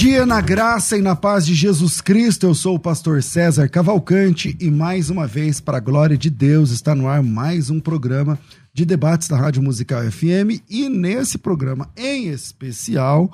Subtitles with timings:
[0.00, 2.46] Dia na graça e na paz de Jesus Cristo.
[2.46, 6.70] Eu sou o pastor César Cavalcante e mais uma vez, para a glória de Deus,
[6.70, 8.38] está no ar mais um programa
[8.72, 13.30] de debates da Rádio Musical FM e nesse programa em especial,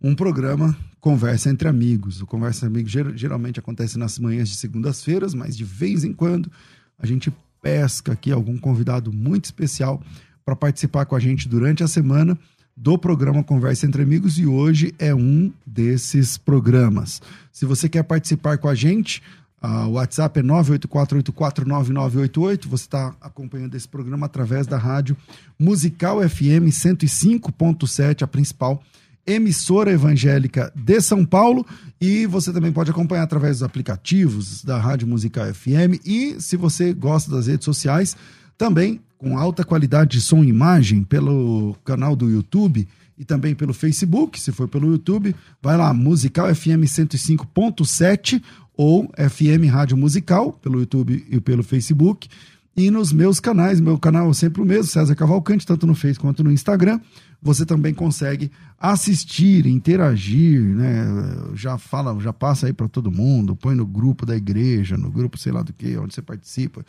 [0.00, 2.22] um programa Conversa entre Amigos.
[2.22, 6.50] O Conversa entre Amigos geralmente acontece nas manhãs de segundas-feiras, mas de vez em quando
[6.98, 7.30] a gente
[7.60, 10.02] pesca aqui algum convidado muito especial
[10.46, 12.38] para participar com a gente durante a semana
[12.76, 17.22] do programa Conversa Entre Amigos e hoje é um desses programas.
[17.50, 19.22] Se você quer participar com a gente,
[19.62, 22.66] uh, o WhatsApp é 984849988.
[22.66, 25.16] Você está acompanhando esse programa através da rádio
[25.58, 28.82] Musical FM 105.7, a principal
[29.26, 31.64] emissora evangélica de São Paulo.
[31.98, 35.98] E você também pode acompanhar através dos aplicativos da Rádio Musical FM.
[36.04, 38.14] E se você gosta das redes sociais,
[38.56, 42.86] também com alta qualidade de som e imagem pelo canal do YouTube
[43.18, 48.42] e também pelo Facebook, se for pelo YouTube, vai lá, Musical FM 105.7
[48.76, 52.28] ou FM Rádio Musical, pelo YouTube e pelo Facebook.
[52.76, 56.28] E nos meus canais, meu canal é sempre o mesmo, César Cavalcante, tanto no Facebook
[56.28, 57.00] quanto no Instagram.
[57.40, 61.06] Você também consegue assistir, interagir, né?
[61.54, 65.38] Já fala, já passa aí para todo mundo, põe no grupo da igreja, no grupo
[65.38, 66.84] sei lá do que, onde você participa.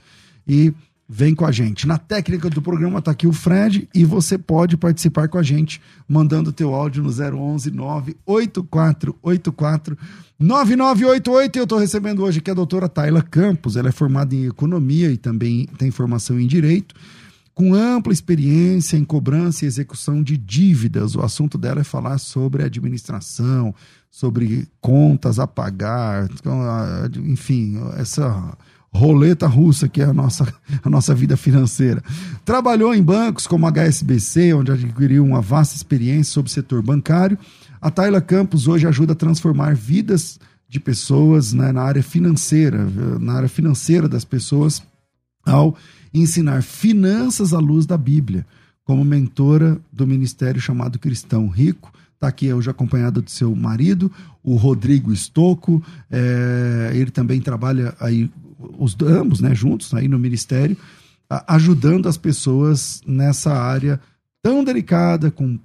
[0.45, 0.73] E
[1.09, 1.87] Vem com a gente.
[1.87, 5.79] Na técnica do programa está aqui o Fred e você pode participar com a gente
[6.07, 9.97] mandando teu áudio no 011 98484
[10.37, 11.59] 9988.
[11.59, 13.77] Eu estou recebendo hoje aqui a doutora Tayla Campos.
[13.77, 16.93] Ela é formada em economia e também tem formação em direito,
[17.53, 21.15] com ampla experiência em cobrança e execução de dívidas.
[21.15, 23.73] O assunto dela é falar sobre administração,
[24.11, 26.27] sobre contas a pagar,
[27.23, 28.57] enfim, essa
[28.97, 30.51] roleta russa, que é a nossa,
[30.83, 32.03] a nossa vida financeira.
[32.43, 37.37] Trabalhou em bancos como a HSBC, onde adquiriu uma vasta experiência sobre o setor bancário.
[37.79, 42.85] A Tayla Campos hoje ajuda a transformar vidas de pessoas né, na área financeira,
[43.19, 44.81] na área financeira das pessoas,
[45.45, 45.77] ao
[46.13, 48.45] ensinar finanças à luz da Bíblia,
[48.83, 51.91] como mentora do ministério chamado Cristão Rico.
[52.15, 54.11] Está aqui hoje acompanhada do seu marido,
[54.43, 55.83] o Rodrigo Estocco.
[56.09, 60.77] É, ele também trabalha aí os ambos, né, juntos aí no ministério,
[61.47, 63.99] ajudando as pessoas nessa área
[64.41, 65.59] tão delicada, com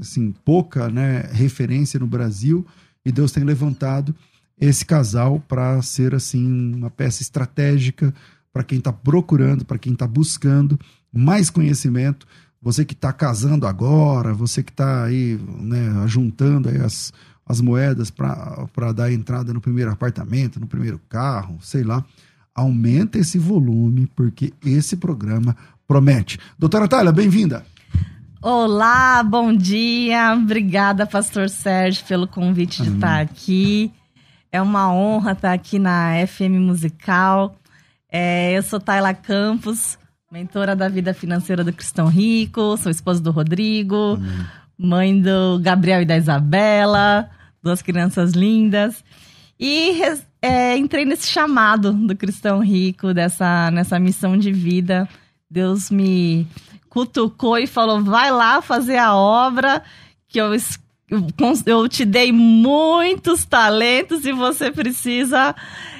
[0.00, 2.66] assim, pouca né, referência no Brasil,
[3.04, 4.14] e Deus tem levantado
[4.58, 8.14] esse casal para ser assim uma peça estratégica
[8.52, 10.78] para quem está procurando, para quem está buscando
[11.12, 12.26] mais conhecimento.
[12.62, 17.12] Você que está casando agora, você que está aí né, juntando as,
[17.46, 22.04] as moedas para dar entrada no primeiro apartamento, no primeiro carro, sei lá.
[22.54, 25.56] Aumenta esse volume, porque esse programa
[25.86, 26.38] promete.
[26.58, 27.64] Doutora Thalia, bem-vinda.
[28.40, 30.34] Olá, bom dia.
[30.34, 32.92] Obrigada, Pastor Sérgio, pelo convite Amém.
[32.92, 33.92] de estar aqui.
[34.52, 37.56] É uma honra estar aqui na FM Musical.
[38.08, 39.98] É, eu sou Tayla Campos,
[40.30, 44.46] mentora da vida financeira do Cristão Rico, sou esposa do Rodrigo, Amém.
[44.78, 47.30] Mãe do Gabriel e da Isabela
[47.64, 49.02] duas crianças lindas.
[49.58, 50.02] E
[50.42, 55.08] é, entrei nesse chamado do cristão rico, dessa nessa missão de vida.
[55.50, 56.46] Deus me
[56.90, 59.82] cutucou e falou: vai lá fazer a obra
[60.28, 60.52] que eu
[61.66, 65.54] eu te dei muitos talentos e você precisa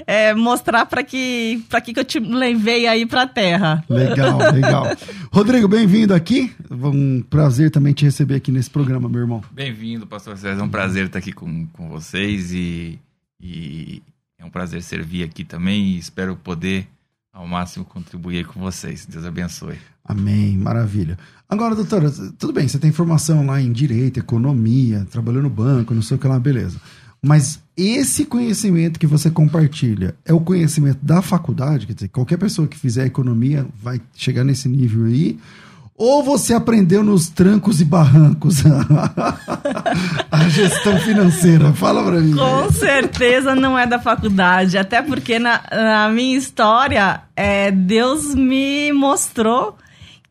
[0.07, 3.85] é, mostrar para que para que, que eu te levei aí para a terra.
[3.89, 4.85] Legal, legal.
[5.33, 6.53] Rodrigo, bem-vindo aqui.
[6.71, 9.43] Um prazer também te receber aqui nesse programa, meu irmão.
[9.51, 10.61] Bem-vindo, Pastor César.
[10.61, 12.99] É um prazer estar aqui com, com vocês e,
[13.41, 14.03] e
[14.39, 16.87] é um prazer servir aqui também e espero poder
[17.35, 19.05] ao máximo contribuir com vocês.
[19.05, 19.77] Deus abençoe.
[20.05, 21.19] Amém, maravilha.
[21.49, 26.03] Agora, doutora, tudo bem, você tem formação lá em direito, economia, trabalhou no banco, não
[26.03, 26.81] sei o que lá, beleza.
[27.21, 32.69] Mas esse conhecimento que você compartilha é o conhecimento da faculdade, quer dizer, qualquer pessoa
[32.69, 35.39] que fizer economia vai chegar nesse nível aí,
[35.97, 38.63] ou você aprendeu nos trancos e barrancos
[40.31, 41.73] a gestão financeira?
[41.73, 42.35] Fala pra mim.
[42.35, 48.93] Com certeza não é da faculdade, até porque na, na minha história, é, Deus me
[48.93, 49.79] mostrou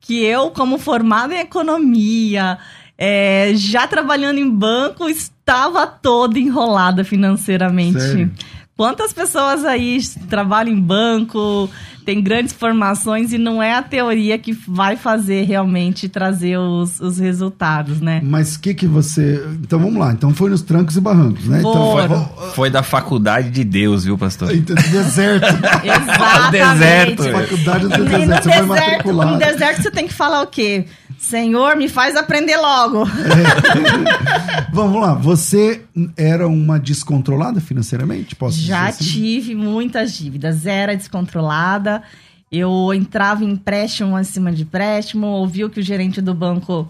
[0.02, 2.58] que eu, como formada em economia,
[2.98, 8.02] é, já trabalhando em banco, estava toda enrolada financeiramente.
[8.02, 8.32] Sério?
[8.76, 10.00] Quantas pessoas aí
[10.30, 11.70] trabalham em banco,
[12.04, 17.18] tem grandes formações e não é a teoria que vai fazer realmente trazer os, os
[17.18, 18.22] resultados, né?
[18.24, 19.44] Mas o que que você...
[19.62, 21.60] Então vamos lá, então foi nos trancos e barrancos, né?
[21.60, 22.30] Então, Foram.
[22.54, 24.54] Foi da faculdade de Deus, viu, pastor?
[24.54, 25.46] então, deserto.
[25.84, 26.52] Exatamente.
[26.52, 27.24] deserto.
[27.24, 30.48] faculdade do E no deserto, você foi deserto, no deserto você tem que falar o
[30.48, 30.86] quê?
[31.24, 33.06] Senhor, me faz aprender logo.
[34.74, 35.82] Vamos lá, você
[36.18, 38.36] era uma descontrolada financeiramente?
[38.36, 39.12] Posso Já dizer assim?
[39.22, 42.04] tive muitas dívidas, era descontrolada.
[42.52, 46.90] Eu entrava em empréstimo acima de empréstimo, ouvia o que o gerente do banco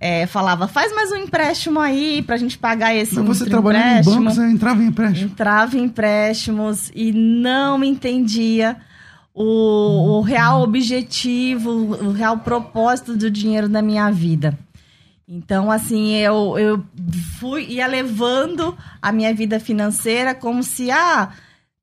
[0.00, 3.84] eh, falava: faz mais um empréstimo aí pra gente pagar esse Mas você outro trabalhando
[3.84, 4.24] em empréstimo.
[4.24, 5.30] banco, você entrava em empréstimo.
[5.30, 8.76] Entrava em empréstimos e não entendia
[9.40, 14.58] o, o real objetivo, o real propósito do dinheiro da minha vida.
[15.28, 16.84] Então, assim, eu, eu
[17.38, 21.30] fui, ia levando a minha vida financeira como se, ah,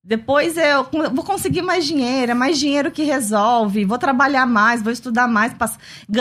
[0.04, 4.92] depois eu vou conseguir mais dinheiro, é mais dinheiro que resolve, vou trabalhar mais, vou
[4.92, 5.54] estudar mais,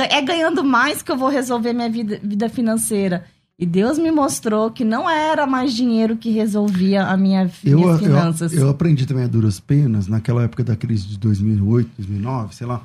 [0.08, 3.24] é ganhando mais que eu vou resolver minha vida, vida financeira.
[3.58, 8.00] E Deus me mostrou que não era mais dinheiro que resolvia a minha Eu, minhas
[8.00, 8.52] eu, finanças.
[8.52, 12.84] eu aprendi também a duras penas, naquela época da crise de 2008, 2009, sei lá,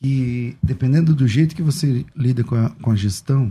[0.00, 3.50] que dependendo do jeito que você lida com a, com a gestão,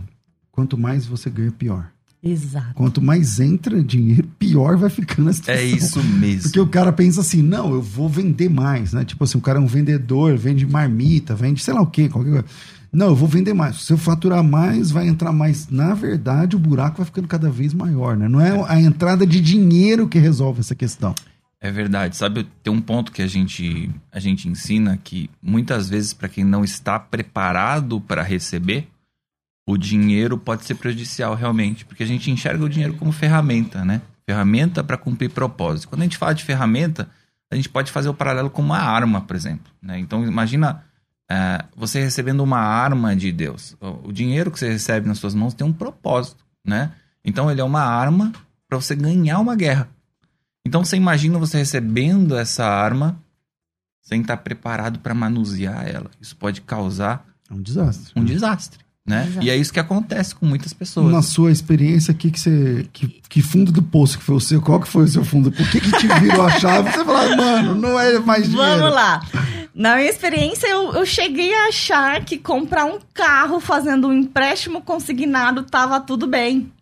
[0.50, 1.90] quanto mais você ganha, pior.
[2.22, 2.74] Exato.
[2.74, 5.62] Quanto mais entra dinheiro, pior vai ficando a situação.
[5.62, 6.44] É isso mesmo.
[6.44, 9.04] Porque o cara pensa assim, não, eu vou vender mais, né?
[9.04, 12.30] Tipo assim, o cara é um vendedor, vende marmita, vende sei lá o quê, qualquer
[12.30, 12.44] coisa.
[12.92, 13.82] Não, eu vou vender mais.
[13.82, 15.68] Se eu faturar mais, vai entrar mais.
[15.68, 18.28] Na verdade, o buraco vai ficando cada vez maior, né?
[18.28, 21.14] Não é a entrada de dinheiro que resolve essa questão.
[21.60, 22.16] É verdade.
[22.16, 26.44] Sabe, tem um ponto que a gente, a gente ensina que muitas vezes, para quem
[26.44, 28.88] não está preparado para receber,
[29.66, 34.00] o dinheiro pode ser prejudicial realmente, porque a gente enxerga o dinheiro como ferramenta, né?
[34.24, 35.88] Ferramenta para cumprir propósito.
[35.88, 37.08] Quando a gente fala de ferramenta,
[37.50, 39.72] a gente pode fazer o paralelo com uma arma, por exemplo.
[39.80, 39.98] Né?
[39.98, 40.84] Então, imagina
[41.30, 43.76] é, você recebendo uma arma de Deus.
[43.80, 46.92] O, o dinheiro que você recebe nas suas mãos tem um propósito, né?
[47.24, 48.32] Então, ele é uma arma
[48.68, 49.88] para você ganhar uma guerra.
[50.64, 53.16] Então você imagina você recebendo essa arma
[54.02, 56.10] sem estar preparado para manusear ela.
[56.20, 58.12] Isso pode causar É um desastre.
[58.16, 59.32] um desastre, né?
[59.40, 61.12] E é isso que acontece com muitas pessoas.
[61.12, 62.88] Na sua experiência, que, que você.
[62.92, 64.60] Que, que fundo do poço que foi o seu?
[64.60, 65.52] Qual que foi o seu fundo?
[65.52, 66.90] Por que, que te virou a chave?
[66.90, 68.80] Você falou, mano, não é mais dinheiro.
[68.80, 69.22] Vamos lá.
[69.78, 74.80] Na minha experiência, eu, eu cheguei a achar que comprar um carro fazendo um empréstimo
[74.80, 76.72] consignado tava tudo bem.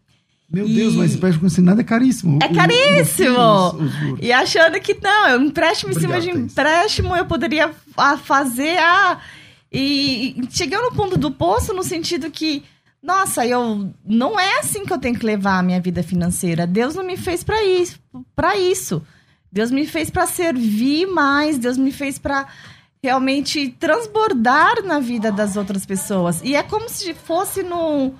[0.48, 2.38] Meu E- Deus, mas empréstimo consignado é caríssimo.
[2.40, 3.36] É O- o- caríssimo!
[3.36, 4.20] os- os juros.
[4.22, 8.78] E achando que não, eu empréstimo em cima de Obrigado, empréstimo, eu poderia ah, fazer
[8.78, 9.18] a.
[9.72, 12.62] E, e cheguei no fundo do poço no sentido que,
[13.02, 16.64] nossa, eu não é assim que eu tenho que levar a minha vida financeira.
[16.64, 17.98] Deus não me fez para isso,
[18.36, 19.02] para isso.
[19.50, 22.46] Deus me fez para servir mais, Deus me fez para
[23.04, 26.40] realmente transbordar na vida das outras pessoas.
[26.42, 28.14] E é como se fosse no,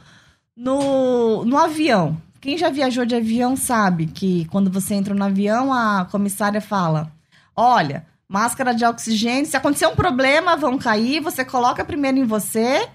[0.54, 2.16] no, no avião.
[2.38, 7.10] Quem já viajou de avião sabe que quando você entra no avião, a comissária fala:
[7.56, 12.86] Olha, máscara de oxigênio, se acontecer um problema, vão cair, você coloca primeiro em você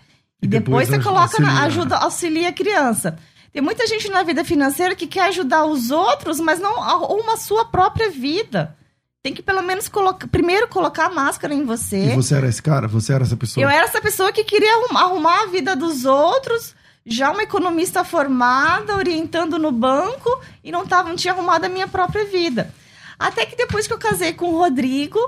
[0.42, 1.66] e, E depois, depois você coloca na auxilia.
[1.66, 3.18] ajuda, auxilia a criança.
[3.52, 7.36] Tem muita gente na vida financeira que quer ajudar os outros, mas não a- uma
[7.36, 8.78] sua própria vida.
[9.22, 12.14] Tem que pelo menos colocar, primeiro colocar a máscara em você.
[12.14, 12.88] E você era esse cara?
[12.88, 13.62] Você era essa pessoa?
[13.62, 16.74] Eu era essa pessoa que queria arrumar, arrumar a vida dos outros,
[17.06, 21.86] já uma economista formada, orientando no banco, e não, tava, não tinha arrumado a minha
[21.86, 22.74] própria vida.
[23.18, 25.20] Até que depois que eu casei com o Rodrigo,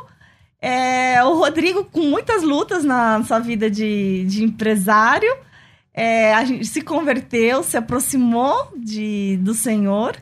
[0.61, 5.35] é, o Rodrigo, com muitas lutas na sua vida de, de empresário,
[5.93, 10.15] é, a gente se converteu, se aproximou de, do Senhor.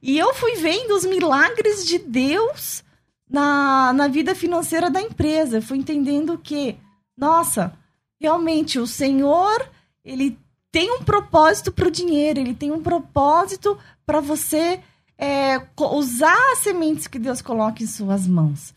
[0.00, 2.84] E eu fui vendo os milagres de Deus
[3.30, 5.58] na, na vida financeira da empresa.
[5.58, 6.76] Eu fui entendendo que,
[7.16, 7.72] nossa,
[8.20, 9.70] realmente o Senhor,
[10.04, 10.36] ele
[10.72, 14.80] tem um propósito para o dinheiro, ele tem um propósito para você
[15.16, 18.74] é, usar as sementes que Deus coloca em suas mãos.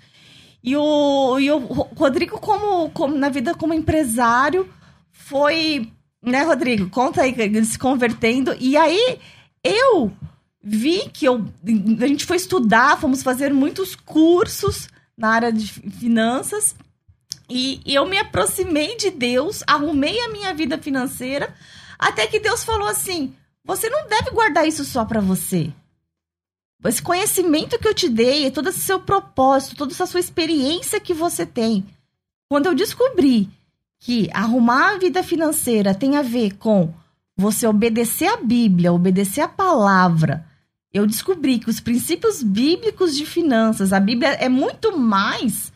[0.63, 4.69] E o, e o Ro- Rodrigo, como, como na vida como empresário,
[5.12, 5.91] foi,
[6.22, 6.89] né, Rodrigo?
[6.89, 8.55] Conta aí, se convertendo.
[8.60, 9.19] E aí,
[9.63, 10.12] eu
[10.63, 11.46] vi que eu,
[12.01, 16.75] a gente foi estudar, fomos fazer muitos cursos na área de finanças
[17.50, 21.53] e, eu me aproximei de Deus, arrumei a minha vida financeira,
[22.00, 25.72] até que Deus falou assim: você não deve guardar isso só para você.
[26.86, 31.13] Esse conhecimento que eu te dei, todo esse seu propósito, toda essa sua experiência que
[31.13, 31.86] você tem.
[32.50, 33.50] Quando eu descobri
[34.00, 36.93] que arrumar a vida financeira tem a ver com
[37.38, 40.46] você obedecer a Bíblia, obedecer a palavra,
[40.94, 45.74] eu descobri que os princípios bíblicos de finanças, a Bíblia é muito mais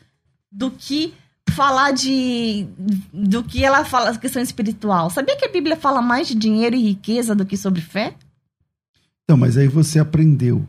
[0.51, 1.13] do que
[1.49, 2.67] falar de
[3.11, 5.09] do que ela fala questão espiritual.
[5.09, 8.13] Sabia que a Bíblia fala mais de dinheiro e riqueza do que sobre fé?
[9.23, 10.67] Então, mas aí você aprendeu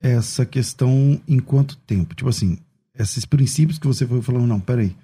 [0.00, 2.14] essa questão em quanto tempo?
[2.14, 2.58] Tipo assim,
[2.98, 4.96] esses princípios que você foi falando, não, peraí.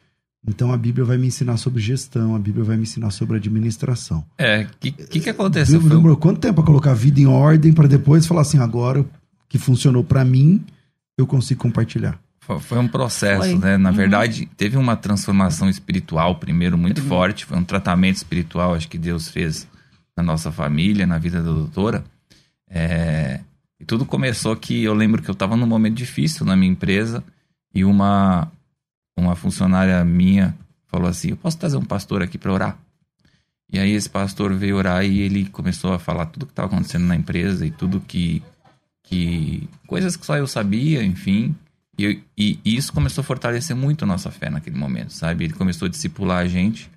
[0.47, 4.25] Então a Bíblia vai me ensinar sobre gestão, a Bíblia vai me ensinar sobre administração.
[4.39, 5.81] É, o que, que, que aconteceu?
[5.81, 9.05] Demorou quanto tempo para colocar a vida em ordem para depois falar assim, agora
[9.49, 10.65] que funcionou para mim,
[11.19, 12.19] eu consigo compartilhar?
[12.61, 13.59] Foi um processo, foi.
[13.59, 13.77] né?
[13.77, 13.97] Na uhum.
[13.97, 17.09] verdade, teve uma transformação espiritual primeiro muito uhum.
[17.09, 19.69] forte, foi um tratamento espiritual, acho que Deus fez
[20.17, 22.03] na nossa família, na vida da doutora.
[22.69, 23.41] É...
[23.79, 27.23] E tudo começou que eu lembro que eu estava num momento difícil na minha empresa
[27.75, 28.51] e uma
[29.21, 30.55] uma funcionária minha
[30.87, 32.79] falou assim: Eu posso trazer um pastor aqui para orar?
[33.73, 37.05] E aí esse pastor veio orar e ele começou a falar tudo que estava acontecendo
[37.05, 38.43] na empresa e tudo que.
[39.03, 41.55] que coisas que só eu sabia, enfim.
[41.97, 45.45] E, e, isso começou a fortalecer muito a nossa fé naquele momento, sabe?
[45.45, 46.91] Ele começou a discipular a gente.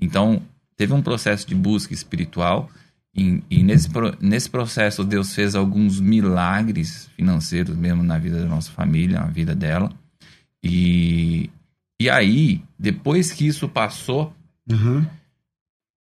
[0.00, 0.40] Então,
[0.76, 2.70] teve um processo de busca espiritual.
[3.14, 3.88] E, e, nesse,
[4.20, 9.54] nesse processo, Deus fez alguns milagres financeiros mesmo na vida da nossa família, na vida
[9.54, 9.92] dela.
[10.62, 11.50] E,
[12.00, 14.32] e aí, depois que isso passou,
[14.70, 15.04] uhum.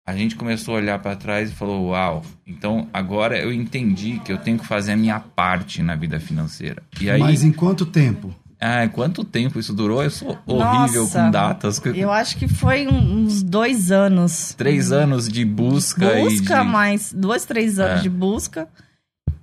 [0.06, 4.32] a gente começou a olhar para trás e falou: Uau, então agora eu entendi que
[4.32, 6.82] eu tenho que fazer a minha parte na vida financeira.
[7.00, 8.34] E aí, Mas em quanto tempo?
[8.58, 10.02] Ah, quanto tempo isso durou?
[10.02, 11.82] Eu sou horrível Nossa, com datas.
[11.94, 14.54] Eu acho que foi uns dois anos.
[14.54, 16.14] Três anos de busca.
[16.16, 16.68] Busca, de...
[16.68, 18.02] mais dois, três anos é.
[18.02, 18.66] de busca.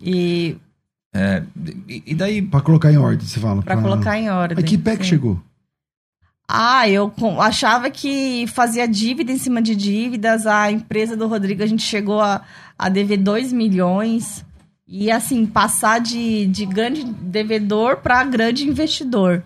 [0.01, 0.57] E.
[1.13, 1.43] É,
[1.88, 2.41] e daí.
[2.41, 3.62] Pra colocar em ordem, você fala.
[3.62, 3.83] Pra, pra...
[3.83, 4.57] colocar em ordem.
[4.57, 5.39] A que pé que chegou?
[6.55, 10.45] Ah, eu achava que fazia dívida em cima de dívidas.
[10.45, 12.43] A empresa do Rodrigo, a gente chegou a,
[12.77, 14.45] a dever 2 milhões.
[14.88, 19.43] E, assim, passar de, de grande devedor para grande investidor,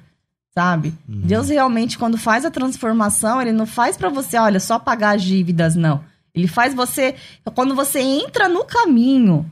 [0.54, 0.94] sabe?
[1.08, 1.22] Uhum.
[1.22, 5.24] Deus realmente, quando faz a transformação, ele não faz para você, olha, só pagar as
[5.24, 6.04] dívidas, não.
[6.36, 7.16] Ele faz você.
[7.56, 9.50] Quando você entra no caminho,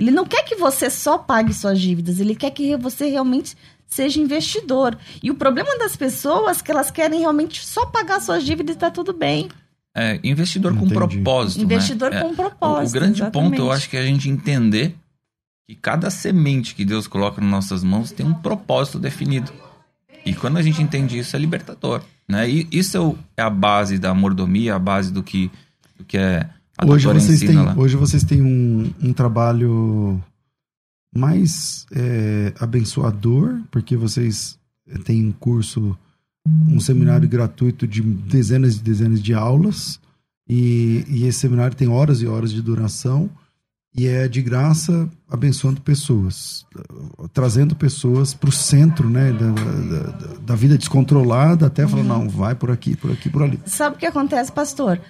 [0.00, 3.54] ele não quer que você só pague suas dívidas, ele quer que você realmente
[3.94, 4.98] seja investidor.
[5.22, 8.78] E o problema das pessoas é que elas querem realmente só pagar suas dívidas e
[8.78, 9.48] tá tudo bem.
[9.96, 10.88] É, investidor Entendi.
[10.88, 11.58] com propósito.
[11.58, 11.64] Né?
[11.64, 12.20] Investidor né?
[12.20, 12.86] com é, propósito.
[12.86, 13.50] O, o grande exatamente.
[13.50, 14.96] ponto, eu acho que é a gente entender
[15.68, 19.52] que cada semente que Deus coloca nas nossas mãos tem um propósito definido.
[20.26, 22.02] E quando a gente entende isso, é libertador.
[22.28, 22.50] Né?
[22.50, 25.50] E isso é, é a base da mordomia, a base do que,
[25.96, 27.74] do que é a hoje vocês têm, lá.
[27.76, 30.20] Hoje vocês têm um, um trabalho
[31.14, 34.58] mais é, abençoador, porque vocês
[35.04, 35.96] têm um curso,
[36.68, 40.00] um seminário gratuito de dezenas e dezenas de aulas,
[40.48, 43.30] e, e esse seminário tem horas e horas de duração,
[43.96, 46.66] e é de graça abençoando pessoas,
[47.32, 52.56] trazendo pessoas para o centro né, da, da, da, vida descontrolada, até falando, não, vai
[52.56, 53.60] por aqui, por aqui, por ali.
[53.66, 55.00] Sabe o que acontece, pastor?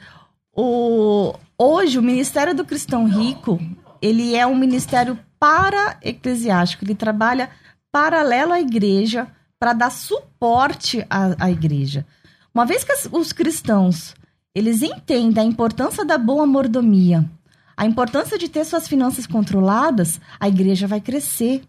[0.55, 3.59] O, hoje, o Ministério do Cristão Rico,
[4.03, 6.85] ele é um ministério para-eclesiástico.
[6.85, 7.51] Ele trabalha
[7.91, 12.07] paralelo à igreja para dar suporte à, à, igreja.
[12.53, 14.15] Uma vez que os cristãos
[14.55, 17.29] eles entendem a importância da boa mordomia,
[17.77, 21.63] a importância de ter suas finanças controladas, a igreja vai crescer.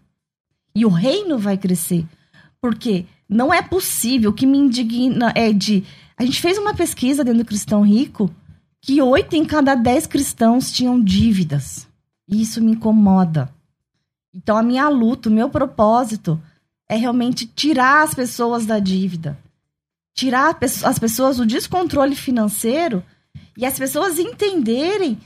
[0.74, 2.04] E o reino vai crescer.
[2.60, 5.84] Porque não é possível, o que me indigna é de.
[6.16, 8.30] A gente fez uma pesquisa dentro do Cristão Rico
[8.80, 11.88] que oito em cada dez cristãos tinham dívidas.
[12.28, 13.52] E isso me incomoda.
[14.36, 16.38] Então, a minha luta, o meu propósito
[16.86, 19.38] é realmente tirar as pessoas da dívida.
[20.14, 23.02] Tirar as pessoas do descontrole financeiro
[23.56, 25.18] e as pessoas entenderem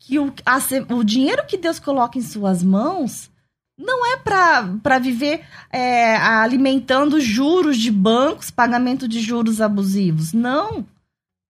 [0.00, 0.58] que o, a,
[0.92, 3.30] o dinheiro que Deus coloca em suas mãos
[3.78, 10.32] não é para viver é, alimentando juros de bancos, pagamento de juros abusivos.
[10.32, 10.84] Não.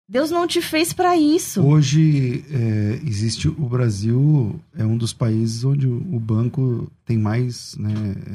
[0.07, 1.61] Deus não te fez para isso.
[1.61, 7.93] Hoje é, existe o Brasil é um dos países onde o banco tem mais né,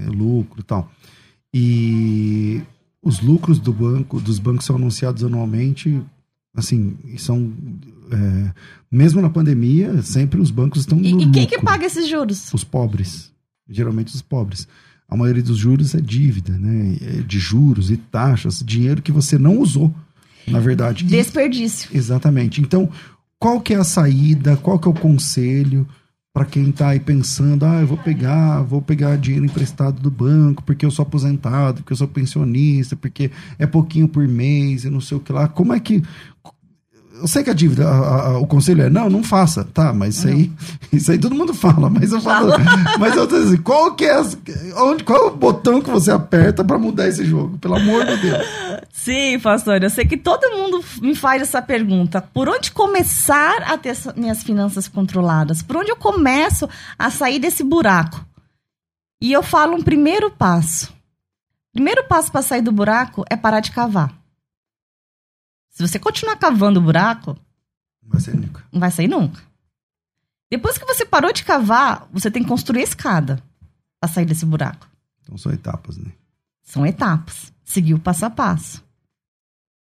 [0.09, 0.91] lucro e tal.
[1.53, 2.63] E
[3.03, 6.01] os lucros do banco, dos bancos são anunciados anualmente,
[6.55, 7.53] assim, são
[8.11, 8.53] é,
[8.91, 11.59] mesmo na pandemia, sempre os bancos estão e, no E quem lucro.
[11.59, 12.53] que paga esses juros?
[12.53, 13.31] Os pobres.
[13.69, 14.67] geralmente os pobres.
[15.09, 16.97] A maioria dos juros é dívida, né?
[17.01, 19.95] É de juros e taxas, dinheiro que você não usou,
[20.47, 21.05] na verdade.
[21.05, 21.91] Desperdício.
[21.93, 22.61] E, exatamente.
[22.61, 22.89] Então,
[23.39, 24.57] qual que é a saída?
[24.57, 25.87] Qual que é o conselho
[26.33, 30.63] para quem está aí pensando, ah, eu vou pegar, vou pegar dinheiro emprestado do banco
[30.63, 35.01] porque eu sou aposentado, porque eu sou pensionista, porque é pouquinho por mês e não
[35.01, 35.49] sei o que lá.
[35.49, 36.01] Como é que
[37.21, 40.17] eu sei que a dívida, a, a, o conselho é, não, não faça, tá, mas
[40.17, 40.53] isso aí,
[40.93, 42.53] isso aí todo mundo fala, mas eu falo,
[42.99, 44.21] mas eu tô assim, qual que é,
[44.77, 48.17] onde, qual é o botão que você aperta para mudar esse jogo, pelo amor de
[48.17, 48.47] Deus?
[48.93, 53.77] Sim, pastor, eu sei que todo mundo me faz essa pergunta, por onde começar a
[53.77, 55.63] ter minhas finanças controladas?
[55.63, 58.25] Por onde eu começo a sair desse buraco?
[59.21, 60.93] E eu falo um primeiro passo.
[61.73, 64.18] Primeiro passo para sair do buraco é parar de cavar.
[65.79, 67.39] Se você continuar cavando o buraco,
[68.03, 68.65] não vai sair nunca.
[68.73, 69.41] Não vai sair nunca.
[70.51, 73.41] Depois que você parou de cavar, você tem que construir a escada
[74.01, 74.89] para sair desse buraco.
[75.23, 76.11] Então são etapas, né?
[76.65, 77.53] São etapas.
[77.65, 78.85] Seguir o passo a passo.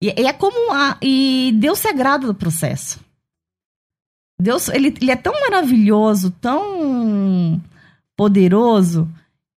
[0.01, 2.99] E, e é como a, e Deus se agrada do processo.
[4.41, 7.63] Deus, ele, ele é tão maravilhoso, tão
[8.17, 9.07] poderoso,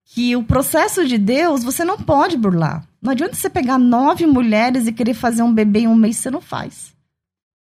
[0.03, 2.85] que o processo de Deus você não pode burlar.
[3.01, 6.31] Não adianta você pegar nove mulheres e querer fazer um bebê em um mês, você
[6.31, 6.95] não faz.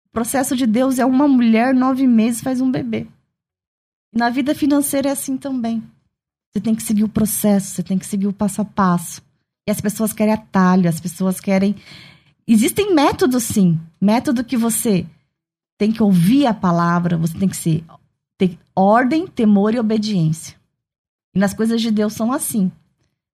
[0.07, 3.07] O processo de Deus é uma mulher, nove meses, faz um bebê.
[4.15, 5.83] Na vida financeira é assim também.
[6.53, 9.21] Você tem que seguir o processo, você tem que seguir o passo a passo.
[9.67, 11.75] E as pessoas querem atalho, as pessoas querem.
[12.47, 13.81] Existem métodos, sim.
[14.01, 15.05] Método que você
[15.77, 17.85] tem que ouvir a palavra, você tem que ser
[18.39, 20.57] ter ordem, temor e obediência.
[21.35, 22.71] E nas coisas de Deus são assim.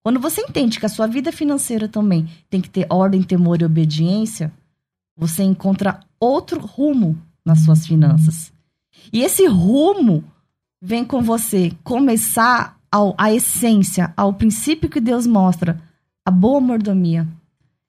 [0.03, 3.65] Quando você entende que a sua vida financeira também tem que ter ordem, temor e
[3.65, 4.53] obediência,
[5.17, 8.53] você encontra outro rumo nas suas finanças.
[9.13, 10.25] E esse rumo
[10.81, 15.81] vem com você começar ao, a essência, ao princípio que Deus mostra,
[16.25, 17.29] a boa mordomia.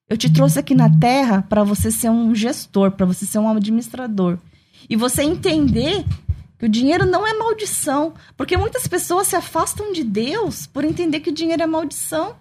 [0.10, 3.50] Eu te trouxe aqui na terra para você ser um gestor, para você ser um
[3.50, 4.38] administrador.
[4.90, 6.06] E você entender
[6.62, 8.14] que o dinheiro não é maldição.
[8.38, 12.36] Porque muitas pessoas se afastam de Deus por entender que o dinheiro é maldição.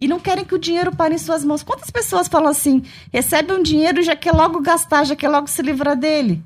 [0.00, 1.62] E não querem que o dinheiro pare em suas mãos.
[1.62, 5.46] Quantas pessoas falam assim: recebe um dinheiro e já quer logo gastar, já quer logo
[5.46, 6.42] se livrar dele?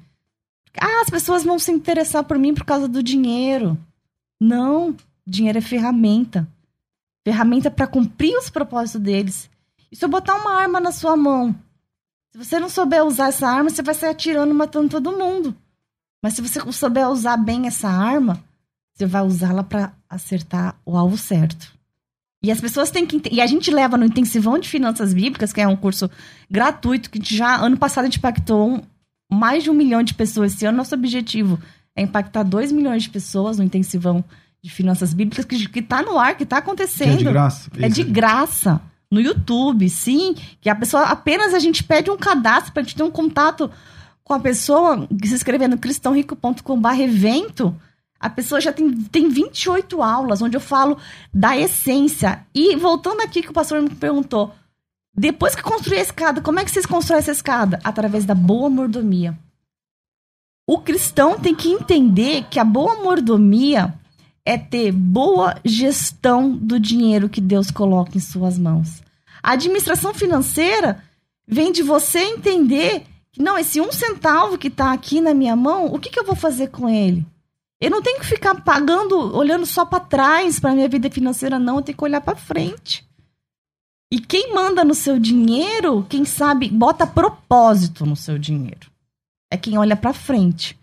[0.78, 3.78] Ah, as pessoas vão se interessar por mim por causa do dinheiro.
[4.38, 4.94] Não,
[5.26, 6.46] dinheiro é ferramenta.
[7.24, 9.50] Ferramenta para cumprir os propósitos deles.
[9.90, 11.55] E se eu botar uma arma na sua mão,
[12.33, 15.57] se você não souber usar essa arma, você vai sair atirando, matando todo mundo.
[16.22, 18.42] Mas se você souber usar bem essa arma,
[18.94, 21.72] você vai usá-la para acertar o alvo certo.
[22.42, 23.20] E as pessoas têm que.
[23.30, 26.11] E a gente leva no Intensivão de Finanças Bíblicas, que é um curso
[26.50, 28.82] gratuito, que já ano passado a gente impactou
[29.30, 30.54] mais de um milhão de pessoas.
[30.54, 31.58] Esse ano, nosso objetivo
[31.94, 34.24] é impactar dois milhões de pessoas no Intensivão
[34.62, 37.18] de Finanças Bíblicas, que, que tá no ar, que tá acontecendo.
[37.18, 37.70] Que é de graça.
[37.78, 38.80] É de graça.
[39.11, 40.35] No YouTube, sim.
[40.61, 43.70] Que a pessoa apenas a gente pede um cadastro para a gente ter um contato
[44.24, 47.74] com a pessoa, se inscrever no cristãorico.com.br evento,
[48.18, 50.96] a pessoa já tem, tem 28 aulas, onde eu falo
[51.35, 52.46] da essência.
[52.54, 54.54] E voltando aqui que o pastor me perguntou,
[55.14, 57.80] depois que construir a escada, como é que vocês constroem essa escada?
[57.82, 59.37] Através da boa mordomia.
[60.66, 63.92] O cristão tem que entender que a boa mordomia
[64.44, 69.02] é ter boa gestão do dinheiro que Deus coloca em suas mãos.
[69.42, 71.02] A administração financeira
[71.46, 73.04] vem de você entender
[73.38, 76.36] não, esse um centavo que está aqui na minha mão, o que, que eu vou
[76.36, 77.26] fazer com ele?
[77.80, 81.76] Eu não tenho que ficar pagando, olhando só para trás para minha vida financeira, não.
[81.76, 83.04] Eu tenho que olhar para frente.
[84.12, 88.90] E quem manda no seu dinheiro, quem sabe, bota propósito no seu dinheiro.
[89.50, 90.78] É quem olha para frente.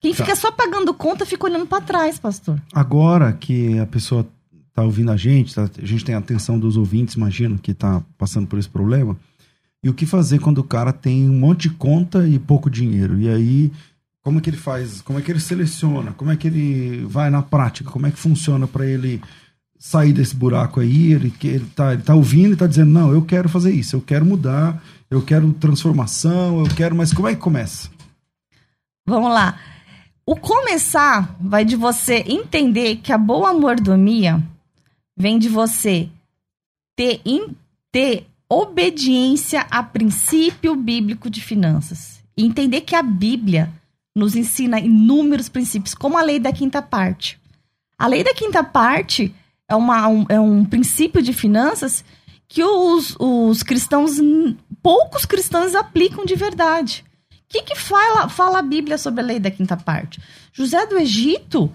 [0.00, 0.24] Quem tá.
[0.24, 2.62] fica só pagando conta fica olhando para trás, pastor.
[2.72, 4.26] Agora que a pessoa
[4.72, 8.02] tá ouvindo a gente, tá, a gente tem a atenção dos ouvintes, imagino, que tá
[8.16, 9.18] passando por esse problema.
[9.82, 13.20] E o que fazer quando o cara tem um monte de conta e pouco dinheiro?
[13.20, 13.72] E aí,
[14.22, 15.00] como é que ele faz?
[15.00, 16.12] Como é que ele seleciona?
[16.12, 17.90] Como é que ele vai na prática?
[17.90, 19.22] Como é que funciona para ele
[19.78, 21.12] sair desse buraco aí?
[21.12, 24.00] Ele, ele, tá, ele tá ouvindo e tá dizendo: não, eu quero fazer isso, eu
[24.00, 26.96] quero mudar, eu quero transformação, eu quero.
[26.96, 27.88] Mas como é que começa?
[29.06, 29.58] Vamos lá.
[30.26, 34.42] O começar vai de você entender que a boa mordomia
[35.16, 36.10] vem de você
[36.94, 37.22] ter,
[37.90, 42.22] ter obediência a princípio bíblico de finanças.
[42.36, 43.72] E entender que a Bíblia
[44.14, 47.38] nos ensina inúmeros princípios, como a lei da quinta parte.
[47.98, 49.34] A lei da quinta parte
[49.68, 52.04] é, uma, um, é um princípio de finanças
[52.48, 54.12] que os, os cristãos,
[54.82, 57.04] poucos cristãos aplicam de verdade.
[57.32, 60.20] O que, que fala, fala a Bíblia sobre a lei da quinta parte?
[60.52, 61.70] José do Egito,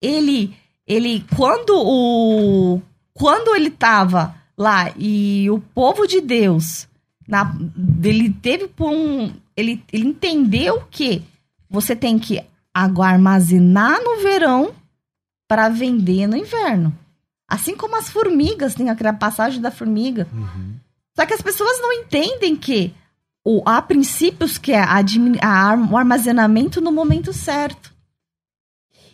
[0.00, 0.56] ele
[0.86, 2.80] ele quando o
[3.12, 6.88] quando ele tava lá e o povo de Deus
[7.26, 7.54] na,
[8.02, 11.22] ele teve um ele, ele entendeu que
[11.70, 12.42] você tem que
[12.72, 14.72] armazenar no verão
[15.48, 16.96] para vender no inverno.
[17.48, 20.28] Assim como as formigas, tem aquela passagem da formiga.
[20.32, 20.74] Uhum.
[21.16, 22.94] Só que as pessoas não entendem que
[23.44, 24.98] o, há princípios que é a,
[25.42, 27.92] a, o armazenamento no momento certo.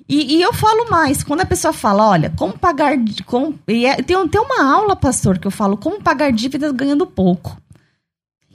[0.09, 2.93] E, e, eu falo mais, quando a pessoa fala, olha, como pagar.
[3.25, 7.07] Como, e é, tem, tem uma aula, pastor, que eu falo como pagar dívidas ganhando
[7.07, 7.57] pouco.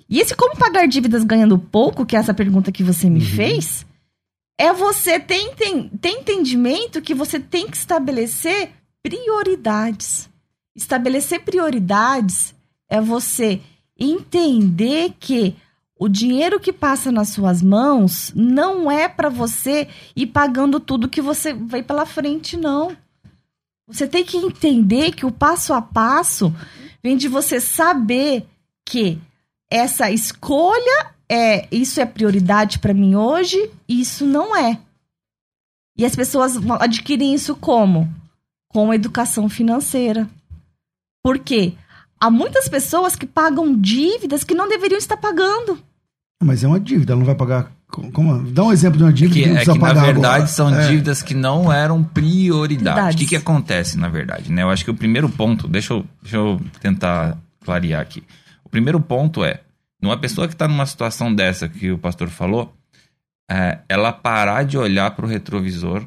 [0.07, 3.25] E esse como pagar dívidas ganhando pouco, que é essa pergunta que você me uhum.
[3.25, 3.85] fez,
[4.59, 5.55] é você ter,
[6.01, 10.29] ter entendimento que você tem que estabelecer prioridades.
[10.75, 12.53] Estabelecer prioridades
[12.88, 13.62] é você
[13.97, 15.55] entender que
[15.99, 21.21] o dinheiro que passa nas suas mãos não é para você ir pagando tudo que
[21.21, 22.95] você vai pela frente, não.
[23.85, 26.55] Você tem que entender que o passo a passo
[27.03, 28.47] vem de você saber
[28.85, 29.19] que
[29.69, 34.79] essa escolha é isso é prioridade para mim hoje, isso não é.
[35.97, 38.07] E as pessoas adquirem isso como?
[38.69, 40.29] Com educação financeira.
[41.21, 41.73] Por quê?
[42.17, 45.88] Há muitas pessoas que pagam dívidas que não deveriam estar pagando.
[46.41, 47.71] Mas é uma dívida, ela não vai pagar.
[47.88, 49.95] Como, dá um exemplo de uma dívida que, que não é precisa que, pagar.
[49.95, 50.47] Na verdade, agora.
[50.47, 50.88] são é.
[50.88, 53.15] dívidas que não eram prioridade.
[53.15, 54.52] O que, que acontece, na verdade?
[54.52, 54.62] Né?
[54.62, 58.23] Eu acho que o primeiro ponto, deixa eu, deixa eu tentar clarear aqui.
[58.63, 59.62] O primeiro ponto é:
[60.02, 62.73] numa pessoa que está numa situação dessa que o pastor falou,
[63.49, 66.06] é, ela parar de olhar para o retrovisor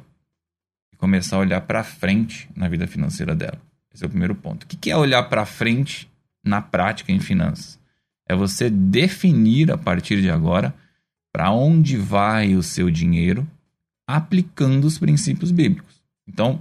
[0.92, 3.58] e começar a olhar para frente na vida financeira dela.
[3.92, 4.62] Esse é o primeiro ponto.
[4.62, 6.08] O que, que é olhar para frente
[6.44, 7.81] na prática em finanças?
[8.32, 10.74] É você definir a partir de agora
[11.32, 13.46] para onde vai o seu dinheiro
[14.06, 16.02] aplicando os princípios bíblicos.
[16.26, 16.60] Então,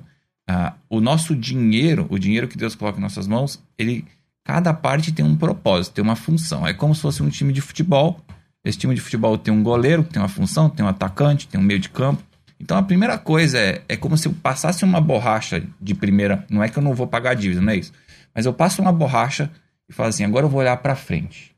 [0.89, 4.05] o nosso dinheiro, o dinheiro que Deus coloca em nossas mãos, ele
[4.43, 6.67] cada parte tem um propósito, tem uma função.
[6.67, 8.19] É como se fosse um time de futebol.
[8.63, 11.63] Esse time de futebol tem um goleiro, tem uma função, tem um atacante, tem um
[11.63, 12.21] meio de campo.
[12.59, 16.45] Então a primeira coisa é, é como se eu passasse uma borracha de primeira.
[16.49, 17.93] Não é que eu não vou pagar a dívida, não é isso.
[18.35, 19.49] Mas eu passo uma borracha
[19.89, 21.50] e falo assim: agora eu vou olhar para frente.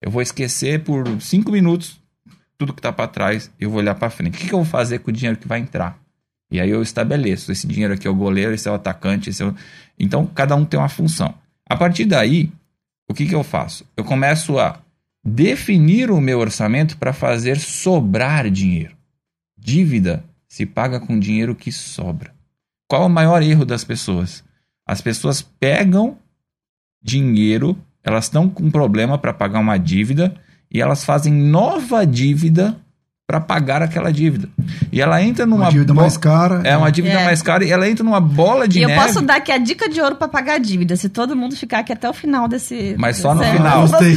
[0.00, 2.00] Eu vou esquecer por cinco minutos
[2.58, 4.34] tudo que está para trás eu vou olhar para frente.
[4.34, 5.98] O que, que, eu vou fazer com o dinheiro que vai entrar?
[6.50, 7.52] E aí eu estabeleço.
[7.52, 9.54] Esse dinheiro aqui é o goleiro, esse é o atacante, esse é o...
[9.98, 11.32] Então cada um tem uma função.
[11.70, 12.50] A partir daí,
[13.08, 13.86] o que, que eu faço?
[13.96, 14.80] Eu começo a
[15.24, 18.96] definir o meu orçamento para fazer sobrar dinheiro.
[19.56, 22.34] Dívida se paga com dinheiro que sobra.
[22.88, 24.42] Qual é o maior erro das pessoas?
[24.86, 26.18] As pessoas pegam
[27.02, 30.34] dinheiro, elas estão com problema para pagar uma dívida
[30.72, 32.76] e elas fazem nova dívida
[33.26, 34.48] para pagar aquela dívida.
[34.90, 36.62] E ela entra numa uma dívida mais cara.
[36.64, 37.24] É uma dívida é.
[37.26, 38.98] mais cara e ela entra numa bola de e neve.
[38.98, 41.54] eu posso dar aqui a dica de ouro para pagar a dívida, se todo mundo
[41.54, 43.82] ficar aqui até o final desse Mas só no final.
[43.82, 44.16] Gostei.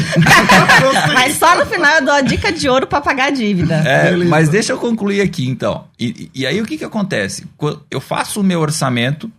[1.13, 3.75] mas só no final eu dou a dica de ouro para pagar a dívida.
[3.85, 5.83] É, mas deixa eu concluir aqui então.
[5.99, 7.45] E, e aí o que que acontece?
[7.89, 9.29] Eu faço o meu orçamento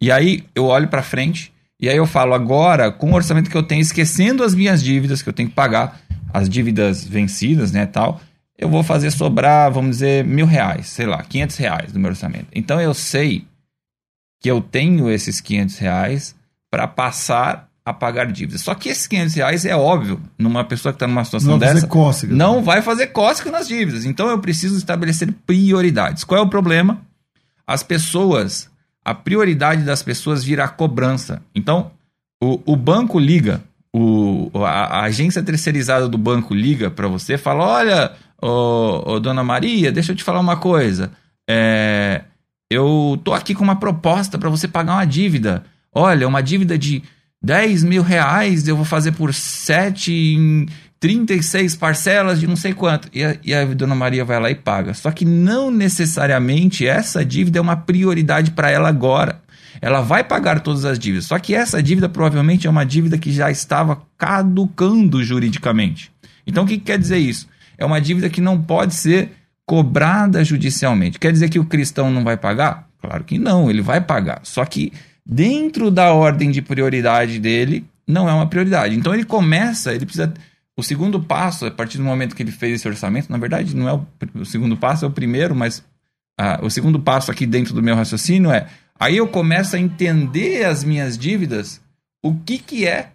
[0.00, 1.51] e aí eu olho para frente
[1.82, 5.20] e aí eu falo agora com o orçamento que eu tenho, esquecendo as minhas dívidas
[5.20, 6.00] que eu tenho que pagar,
[6.32, 8.20] as dívidas vencidas, né, tal
[8.62, 12.46] eu vou fazer sobrar, vamos dizer, mil reais, sei lá, 500 reais do meu orçamento.
[12.54, 13.44] Então eu sei
[14.40, 16.34] que eu tenho esses 500 reais
[16.70, 18.60] para passar a pagar dívidas.
[18.60, 21.86] Só que esses 500 reais é óbvio, numa pessoa que está numa situação não dessa,
[21.88, 22.62] cócega, não né?
[22.62, 24.04] vai fazer cócega nas dívidas.
[24.04, 26.22] Então eu preciso estabelecer prioridades.
[26.22, 27.00] Qual é o problema?
[27.66, 28.70] As pessoas,
[29.04, 31.42] a prioridade das pessoas vira a cobrança.
[31.54, 31.90] Então
[32.42, 33.62] o, o banco liga,
[33.94, 38.12] o, a, a agência terceirizada do banco liga para você, fala, olha
[38.42, 41.12] ô, ô, dona Maria, deixa eu te falar uma coisa.
[41.48, 42.22] É,
[42.70, 45.64] eu tô aqui com uma proposta para você pagar uma dívida.
[45.94, 47.02] Olha, uma dívida de
[47.42, 50.66] 10 mil reais eu vou fazer por 7 em
[51.02, 53.08] 36 parcelas de não sei quanto.
[53.12, 54.94] E a, e a dona Maria vai lá e paga.
[54.94, 59.42] Só que não necessariamente essa dívida é uma prioridade para ela agora.
[59.82, 61.26] Ela vai pagar todas as dívidas.
[61.26, 66.10] Só que essa dívida provavelmente é uma dívida que já estava caducando juridicamente.
[66.46, 67.52] Então o que, que quer dizer isso?
[67.82, 69.32] é uma dívida que não pode ser
[69.66, 71.18] cobrada judicialmente.
[71.18, 72.88] Quer dizer que o cristão não vai pagar?
[73.00, 74.40] Claro que não, ele vai pagar.
[74.44, 74.92] Só que
[75.26, 78.96] dentro da ordem de prioridade dele, não é uma prioridade.
[78.96, 80.32] Então ele começa, ele precisa.
[80.76, 83.88] O segundo passo, a partir do momento que ele fez esse orçamento, na verdade, não
[83.88, 84.06] é o,
[84.40, 85.84] o segundo passo, é o primeiro, mas
[86.40, 88.68] ah, o segundo passo aqui dentro do meu raciocínio é.
[88.98, 91.80] Aí eu começo a entender as minhas dívidas,
[92.24, 93.12] o que, que é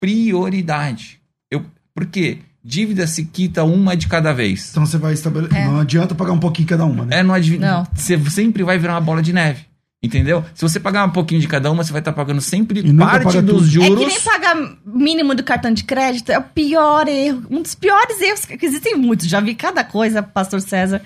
[0.00, 1.20] prioridade.
[1.50, 2.38] Eu, por quê?
[2.64, 4.70] dívida se quita uma de cada vez.
[4.70, 5.56] Então você vai estabelecer.
[5.56, 5.66] É.
[5.66, 7.18] Não adianta pagar um pouquinho cada uma, né?
[7.18, 7.90] É, não adianta.
[7.94, 9.66] Você sempre vai virar uma bola de neve.
[10.04, 10.44] Entendeu?
[10.54, 13.24] Se você pagar um pouquinho de cada uma, você vai estar pagando sempre E parte
[13.24, 13.66] paga dos tudo.
[13.66, 13.90] juros.
[13.90, 17.42] É que nem pagar mínimo do cartão de crédito é o pior erro.
[17.50, 19.26] Um dos piores erros, que existem muitos.
[19.28, 21.00] Já vi cada coisa, pastor César.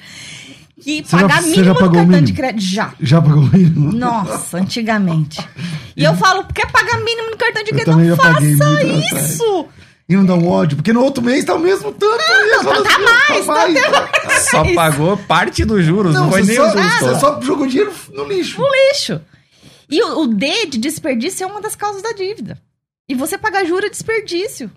[0.80, 2.36] Que Você pagar já mínimo do cartão de mínimo?
[2.36, 2.64] crédito.
[2.64, 2.92] Já.
[3.00, 3.92] Já pagou o mínimo?
[3.92, 5.40] Nossa, antigamente.
[5.98, 7.90] E eu falo, quer pagar mínimo no cartão de crédito?
[7.90, 9.38] Não faça lá atrás.
[10.08, 12.16] E não dá um ódio, porque no outro mês tá o mesmo tanto.
[12.16, 14.74] Não, tá- tá mais, tá Só Isso.
[14.74, 17.20] pagou parte dos juros, não, Não, foi nem só, os juros você todos.
[17.20, 18.60] só jogou dinheiro no lixo.
[18.60, 19.20] No lixo.
[19.90, 22.58] E o, o D de desperdício é uma das causas da dívida.
[23.08, 24.70] E você pagar juros é desperdício.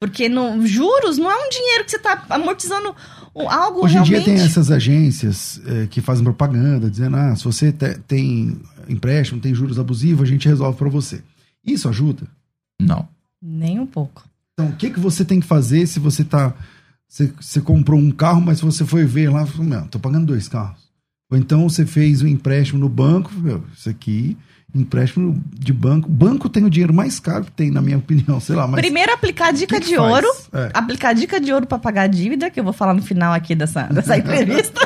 [0.00, 2.94] Porque no, juros não é um dinheiro que você tá amortizando
[3.32, 7.44] o- algo Hoje em dia tem essas agências eh, que fazem propaganda, dizendo, ah, se
[7.44, 11.22] você te- tem empréstimo, tem juros abusivos, a gente resolve pra você.
[11.64, 12.26] Isso ajuda?
[12.80, 13.08] Não.
[13.40, 14.22] Nem um pouco.
[14.54, 16.54] Então, o que, que você tem que fazer se você tá.
[17.08, 20.48] Você, você comprou um carro, mas você foi ver lá, falou, meu, tô pagando dois
[20.48, 20.82] carros.
[21.30, 24.36] Ou então você fez um empréstimo no banco, meu, isso aqui,
[24.74, 26.08] empréstimo de banco.
[26.08, 28.80] Banco tem o dinheiro mais caro que tem, na minha opinião, sei lá, mas.
[28.80, 30.12] Primeiro, aplicar a dica que que de faz?
[30.12, 30.28] ouro.
[30.52, 30.70] É.
[30.72, 33.32] Aplicar a dica de ouro pra pagar a dívida, que eu vou falar no final
[33.32, 34.80] aqui dessa, dessa entrevista.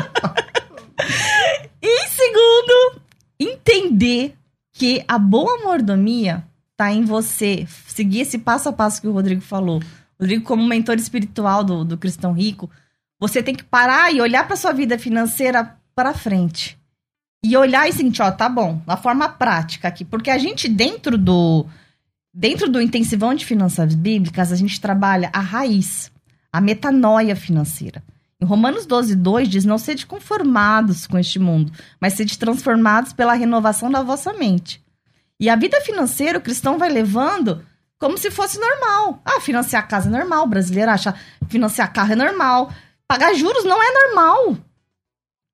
[1.83, 3.02] e segundo,
[3.38, 4.35] entender
[4.72, 6.44] que a boa mordomia
[6.78, 9.82] tá em você seguir esse passo a passo que o Rodrigo falou.
[10.18, 12.70] Rodrigo, como mentor espiritual do, do cristão rico,
[13.20, 16.78] você tem que parar e olhar pra sua vida financeira pra frente.
[17.44, 20.06] E olhar e seguinte, ó, tá bom, na forma prática aqui.
[20.06, 21.66] Porque a gente, dentro do,
[22.40, 26.08] Dentro do intensivão de finanças bíblicas, a gente trabalha a raiz,
[26.52, 28.00] a metanoia financeira.
[28.40, 33.34] Em Romanos 12, 2 diz: Não sede conformados com este mundo, mas sede transformados pela
[33.34, 34.80] renovação da vossa mente.
[35.40, 37.64] E a vida financeira, o cristão vai levando
[37.98, 39.20] como se fosse normal.
[39.24, 41.14] Ah, financiar casa é normal, o brasileiro acha
[41.48, 42.72] financiar carro é normal.
[43.07, 44.57] Pagar juros não é normal.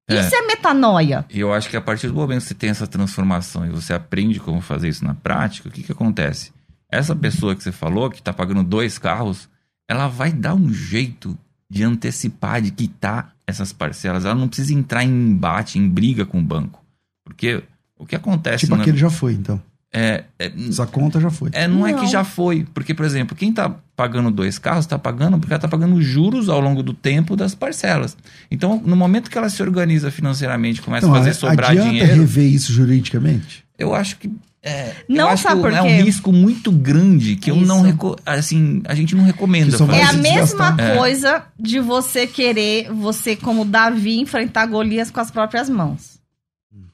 [0.09, 0.21] É.
[0.21, 1.25] Isso é metanoia.
[1.31, 3.95] E eu acho que a partir do momento que você tem essa transformação e você
[3.95, 6.53] aprende como fazer isso na prática, o que, que acontece?
[6.91, 9.49] Essa pessoa que você falou, que está pagando dois carros,
[9.89, 11.37] ela vai dar um jeito
[11.71, 14.25] de antecipar, de quitar essas parcelas.
[14.25, 16.85] Ela não precisa entrar em embate, em briga com o banco.
[17.25, 17.63] Porque
[17.97, 18.67] o que acontece...
[18.67, 19.61] Tipo, na- aquele já foi, então.
[19.97, 21.51] É, é, Essa conta já foi.
[21.53, 22.01] é, não, é Não.
[22.01, 22.67] que já foi.
[22.75, 26.49] Porque, por exemplo, quem tá pagando dois carros, tá pagando porque ela tá pagando juros
[26.49, 28.17] ao longo do tempo das parcelas.
[28.51, 31.89] Então, no momento que ela se organiza financeiramente, começa Então, a fazer a- sobrar adianta
[31.91, 33.65] dinheiro, rever isso juridicamente?
[33.79, 34.31] eu acho que.
[34.67, 36.03] É, Não, eu acho sabe por é um quê?
[36.03, 38.17] risco muito grande que eu não Isso.
[38.25, 39.77] assim, a gente não recomenda.
[39.95, 40.81] É a mesma desgastar.
[40.81, 40.97] É.
[40.97, 46.19] coisa de você querer, você como Davi, enfrentar Golias com as próprias mãos.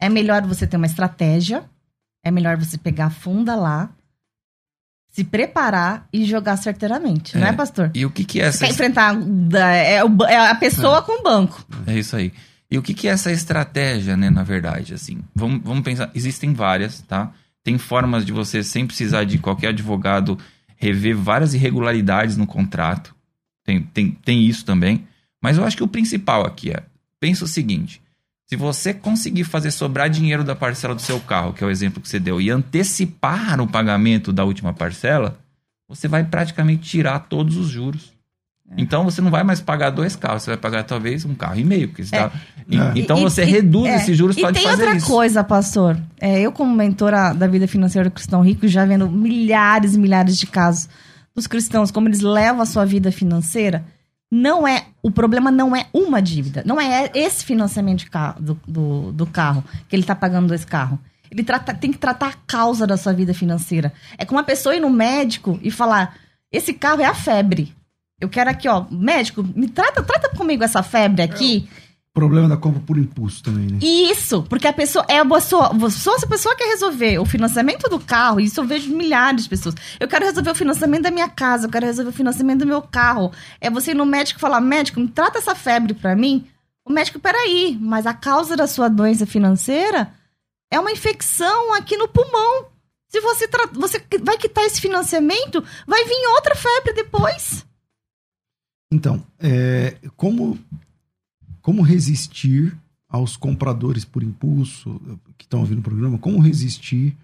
[0.00, 1.62] É melhor você ter uma estratégia,
[2.24, 3.90] é melhor você pegar funda lá,
[5.10, 7.52] se preparar e jogar certeiramente, não é, É.
[7.52, 7.90] pastor?
[7.94, 9.14] E o que, que é essa Quer enfrentar
[9.54, 9.96] é,
[10.28, 11.64] é a pessoa com o banco.
[11.86, 12.32] É isso aí.
[12.70, 15.18] E o que, que é essa estratégia, né, na verdade, assim?
[15.34, 17.32] Vamos, vamos pensar, existem várias, tá?
[17.64, 20.38] Tem formas de você, sem precisar de qualquer advogado,
[20.76, 23.14] rever várias irregularidades no contrato.
[23.64, 25.04] Tem, tem, tem isso também.
[25.42, 26.82] Mas eu acho que o principal aqui é,
[27.18, 28.00] pensa o seguinte,
[28.50, 32.02] se você conseguir fazer sobrar dinheiro da parcela do seu carro, que é o exemplo
[32.02, 35.38] que você deu, e antecipar o pagamento da última parcela,
[35.88, 38.12] você vai praticamente tirar todos os juros.
[38.76, 41.64] Então você não vai mais pagar dois carros, você vai pagar talvez um carro e
[41.64, 41.86] meio.
[41.88, 42.32] Porque você tá-
[42.68, 42.92] E- É.
[42.96, 43.96] Então E- você e- reduz é.
[43.96, 45.06] esses juros E pode tem fazer outra isso.
[45.06, 45.96] coisa, pastor.
[46.20, 50.36] É, eu, como mentora da vida financeira do cristão rico, já vendo milhares e milhares
[50.36, 50.88] de casos
[51.36, 53.84] dos cristãos, como eles levam a sua vida financeira,
[54.30, 54.86] não é.
[55.02, 56.62] O problema não é uma dívida.
[56.64, 60.98] Não é esse financiamento carro, do, do, do carro, que ele tá pagando dois carros.
[61.30, 63.92] Ele trata- tem que tratar a causa da sua vida financeira.
[64.18, 66.16] É como uma pessoa ir no médico e falar:
[66.52, 67.74] esse carro é a febre.
[68.20, 71.68] Eu quero aqui, ó, médico, me trata, trata comigo essa febre aqui.
[72.12, 73.78] Problema da compra por impulso também, né?
[73.80, 77.88] Isso, porque a pessoa é a pessoa, só se a pessoa quer resolver o financiamento
[77.88, 79.76] do carro, isso eu vejo milhares de pessoas.
[79.98, 82.82] Eu quero resolver o financiamento da minha casa, eu quero resolver o financiamento do meu
[82.82, 83.32] carro.
[83.60, 86.46] É você ir no médico e falar: "Médico, me trata essa febre pra mim".
[86.84, 90.12] O médico, peraí, mas a causa da sua doença financeira
[90.72, 92.66] é uma infecção aqui no pulmão.
[93.08, 97.64] Se você tra- você vai quitar esse financiamento, vai vir outra febre depois.
[98.92, 100.58] Então, é, como,
[101.60, 102.76] como resistir
[103.08, 105.00] aos compradores por impulso
[105.36, 106.18] que estão ouvindo o programa?
[106.18, 107.16] Como resistir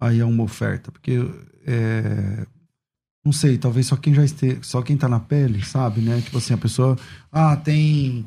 [0.00, 0.90] aí a uma oferta?
[0.90, 1.18] Porque,
[1.66, 2.46] é,
[3.24, 6.20] não sei, talvez só quem já esteja, só quem tá na pele, sabe, né?
[6.20, 6.98] Tipo assim, a pessoa,
[7.30, 8.26] ah, tem...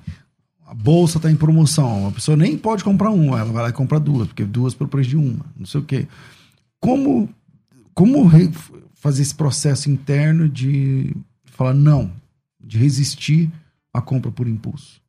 [0.66, 3.74] A bolsa tá em promoção, a pessoa nem pode comprar uma, ela vai lá e
[3.74, 6.08] compra duas, porque duas pelo preço de uma, não sei o quê.
[6.80, 7.28] Como,
[7.96, 8.52] como re-
[8.94, 12.12] fazer esse processo interno de falar não,
[12.64, 13.52] de resistir
[13.92, 15.02] à compra por impulso.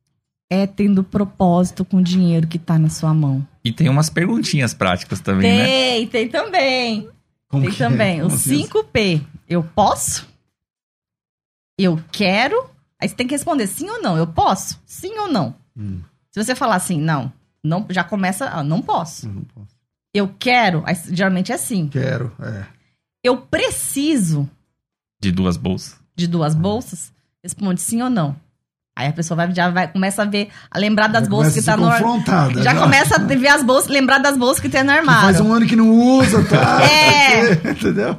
[0.53, 3.47] É tendo propósito com o dinheiro que tá na sua mão.
[3.63, 5.65] E tem umas perguntinhas práticas também, né?
[5.65, 7.09] Tem, tem também.
[7.47, 7.87] Como tem que é?
[7.87, 8.19] também.
[8.21, 8.67] O Como assim?
[8.67, 9.21] 5P.
[9.47, 10.27] Eu posso?
[11.79, 12.69] Eu quero?
[12.99, 14.17] Aí você tem que responder sim ou não.
[14.17, 14.77] Eu posso?
[14.85, 15.55] Sim ou não?
[15.75, 16.01] Hum.
[16.31, 17.31] Se você falar assim, não,
[17.63, 19.27] não já começa, ah, não posso.
[19.27, 19.75] Eu não posso.
[20.13, 21.87] Eu quero, aí, geralmente é sim.
[21.87, 22.65] Quero, é.
[23.23, 24.49] Eu preciso
[25.21, 25.97] De duas bolsas.
[26.13, 27.13] de duas bolsas?
[27.41, 28.35] Responde sim ou não.
[28.95, 31.61] Aí a pessoa vai, já vai, começa a ver, a lembrar das Já bolsas que
[31.63, 32.79] tá no ar- confrontada, Já, já.
[32.81, 35.21] começa a ver as bolsas, lembrar das bolsas que tem no armário.
[35.21, 36.79] faz um ano que não usa, tá?
[36.83, 37.53] É.
[37.71, 38.17] Entendeu?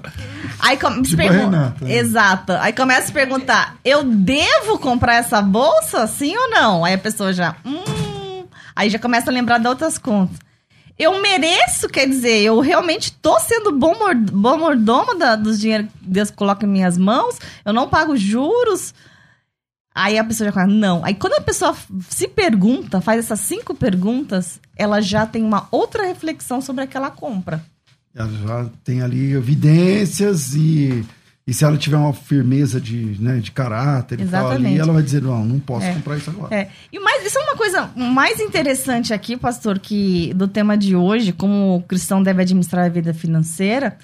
[0.61, 1.95] Aí se Tipo a pergun- Renata, né?
[1.95, 2.53] Exato.
[2.55, 6.07] Aí começa a se perguntar: eu devo comprar essa bolsa?
[6.07, 6.85] Sim ou não?
[6.85, 7.55] Aí a pessoa já.
[7.67, 8.45] Hum.
[8.75, 10.39] Aí já começa a lembrar de outras contas.
[10.99, 15.87] Eu mereço, quer dizer, eu realmente tô sendo bom, mor bom mordomo da- dos dinheiros
[15.89, 18.95] que Deus coloca em minhas mãos, eu não pago juros.
[19.95, 21.05] Aí a pessoa já fala, não.
[21.05, 21.77] Aí quando a pessoa
[22.09, 27.63] se pergunta, faz essas cinco perguntas, ela já tem uma outra reflexão sobre aquela compra.
[28.15, 31.05] Ela já tem ali evidências e,
[31.47, 34.81] e se ela tiver uma firmeza de, né, de caráter e tal ali, Exatamente.
[34.81, 35.95] ela vai dizer, não, não posso É.
[35.95, 36.55] comprar isso agora.
[36.55, 36.71] É.
[36.93, 41.33] E mais, isso é uma coisa mais interessante aqui, pastor, que do tema de hoje,
[41.33, 43.97] como o cristão deve administrar a vida financeira,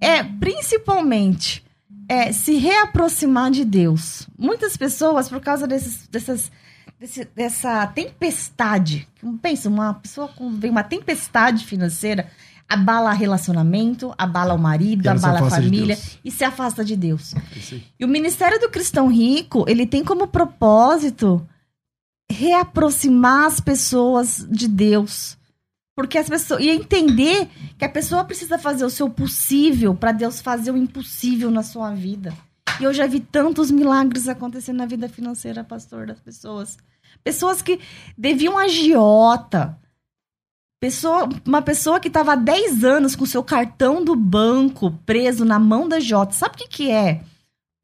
[0.00, 1.64] é principalmente
[2.08, 4.26] é, se reaproximar de Deus.
[4.38, 6.50] Muitas pessoas, por causa desses, dessas,
[6.98, 9.06] desse- dessa tempestade,
[9.42, 12.28] pensa, uma pessoa com vem uma tempestade financeira,
[12.68, 16.18] abala relacionamento, abala o marido, abala a de família Deus.
[16.24, 17.34] e se afasta de Deus.
[17.34, 17.82] Aí.
[17.98, 21.46] E o Ministério do Cristão Rico, ele tem como propósito
[22.30, 25.36] reaproximar as pessoas de Deus.
[25.96, 26.62] Porque as pessoas.
[26.62, 31.50] E entender que a pessoa precisa fazer o seu possível para Deus fazer o impossível
[31.50, 32.36] na sua vida.
[32.78, 36.76] E eu já vi tantos milagres acontecendo na vida financeira, pastor, das pessoas.
[37.24, 37.80] Pessoas que
[38.16, 39.78] deviam agiota.
[40.78, 45.58] Pessoa, uma pessoa que estava há 10 anos com seu cartão do banco preso na
[45.58, 46.32] mão da Jota.
[46.32, 47.24] Sabe o que, que é?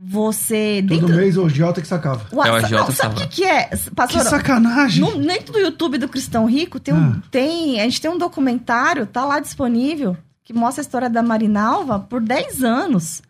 [0.04, 0.84] Você.
[0.88, 2.26] Todo dentro- mês o agiota que sacava.
[2.32, 3.66] É o agiota não, sabe o que, que é?
[3.68, 5.00] Que Pastor, sacanagem.
[5.04, 7.22] no, dentro do YouTube do Cristão Rico tem um, Ah.
[7.30, 12.00] tem, a gente tem um documentário, tá lá disponível, que mostra a história da Marinalva
[12.00, 13.22] por 10 anos.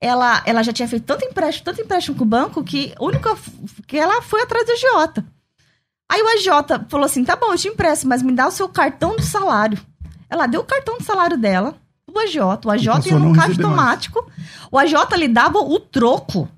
[0.00, 3.30] Ela, ela já tinha feito tanto empréstimo, tanto empréstimo com o banco que a única
[3.36, 3.50] f-
[3.86, 5.24] que ela foi atrás do agiota.
[6.10, 8.68] Aí o agiota falou assim: "Tá bom, eu te empresto, mas me dá o seu
[8.68, 9.78] cartão do salário".
[10.28, 11.74] Ela deu o cartão do salário dela
[12.12, 12.68] pro agiota.
[12.68, 13.60] O passou ia no caixa mais.
[13.60, 14.30] automático.
[14.70, 16.48] O agiota lhe dava o troco.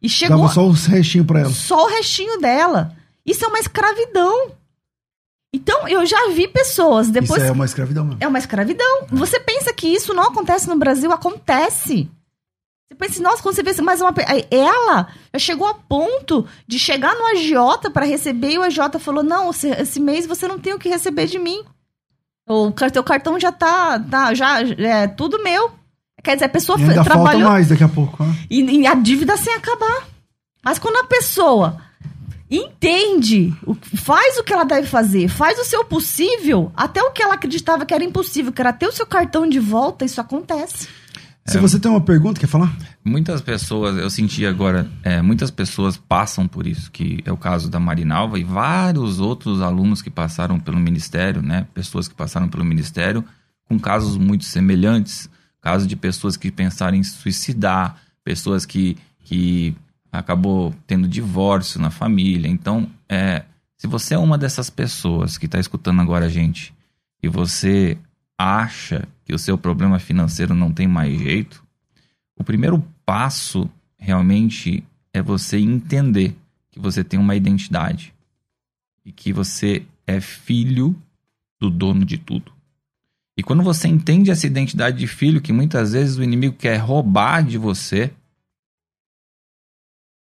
[0.00, 1.50] E chegou Dava só os restinhos pra ela.
[1.50, 2.94] só o restinho dela.
[3.24, 4.52] Isso é uma escravidão.
[5.54, 7.42] Então, eu já vi pessoas depois.
[7.42, 8.18] Isso é uma escravidão mesmo.
[8.22, 9.06] É uma escravidão.
[9.10, 11.12] Você pensa que isso não acontece no Brasil?
[11.12, 12.10] Acontece.
[12.90, 14.12] Você pensa, nossa, quando você vê mais uma.
[14.12, 18.62] pe- Aí Ela já chegou a ponto de chegar no agiota para receber e o
[18.62, 21.62] agiota falou: não, esse mês você não tem o que receber de mim.
[22.46, 23.98] O teu cartão já tá.
[23.98, 25.70] tá já, é tudo meu.
[26.22, 28.22] Quer dizer, a pessoa E ainda fe- falta trabalhou mais daqui a pouco.
[28.24, 28.34] né?
[28.50, 30.06] e, e a dívida sem acabar.
[30.64, 31.78] Mas quando a pessoa
[32.50, 33.52] entende,
[33.96, 37.86] faz o que ela deve fazer, faz o seu possível, até o que ela acreditava
[37.86, 40.86] que era impossível, que era ter o seu cartão de volta, isso acontece.
[41.44, 42.74] Se você tem uma pergunta, quer falar?
[43.04, 47.68] Muitas pessoas, eu senti agora, é, muitas pessoas passam por isso, que é o caso
[47.68, 51.66] da Marinalva e vários outros alunos que passaram pelo Ministério, né?
[51.74, 53.24] Pessoas que passaram pelo Ministério
[53.68, 55.28] com casos muito semelhantes.
[55.60, 59.76] Casos de pessoas que pensaram em suicidar, pessoas que, que
[60.10, 62.48] acabou tendo divórcio na família.
[62.48, 63.44] Então, é,
[63.78, 66.74] se você é uma dessas pessoas que está escutando agora a gente
[67.22, 67.96] e você
[68.42, 71.64] acha que o seu problema financeiro não tem mais jeito,
[72.36, 76.36] o primeiro passo realmente é você entender
[76.70, 78.12] que você tem uma identidade
[79.04, 81.00] e que você é filho
[81.60, 82.52] do dono de tudo.
[83.36, 87.44] E quando você entende essa identidade de filho, que muitas vezes o inimigo quer roubar
[87.44, 88.12] de você,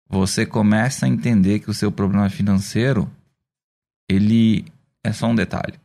[0.08, 3.10] você começa a entender que o seu problema financeiro
[4.10, 4.66] ele
[5.04, 5.80] é só um detalhe,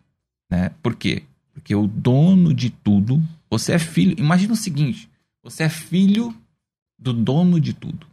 [0.51, 0.71] né?
[0.83, 1.23] Por quê?
[1.55, 4.15] Porque o dono de tudo, você é filho.
[4.19, 5.09] Imagina o seguinte:
[5.43, 6.35] você é filho
[6.99, 8.07] do dono de tudo.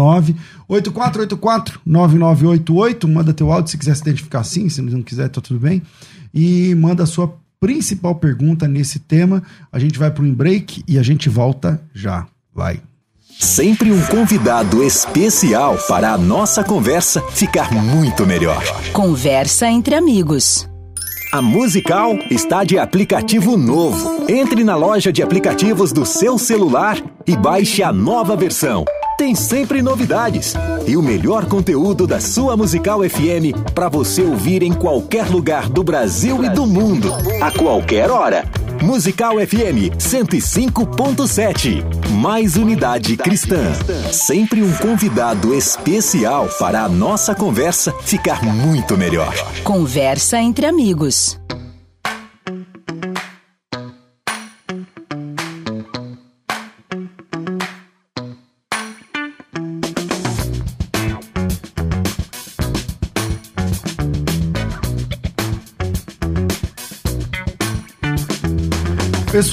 [3.09, 5.83] Manda teu áudio se quiser se identificar assim, se não quiser, tá tudo bem.
[6.33, 9.43] E manda a sua principal pergunta nesse tema.
[9.73, 12.25] A gente vai para um break e a gente volta já.
[12.55, 12.81] Vai.
[13.39, 18.63] Sempre um convidado especial para a nossa conversa ficar muito melhor.
[18.93, 20.69] Conversa entre amigos.
[21.33, 24.25] A Musical está de aplicativo novo.
[24.29, 28.85] Entre na loja de aplicativos do seu celular e baixe a nova versão.
[29.19, 30.55] Tem sempre novidades
[30.87, 35.85] e o melhor conteúdo da sua Musical FM para você ouvir em qualquer lugar do
[35.85, 38.45] Brasil e do mundo, a qualquer hora.
[38.85, 41.83] Musical FM 105.7.
[42.21, 43.73] Mais unidade cristã.
[44.13, 49.35] Sempre um convidado especial para a nossa conversa ficar muito melhor.
[49.65, 51.41] Conversa entre amigos.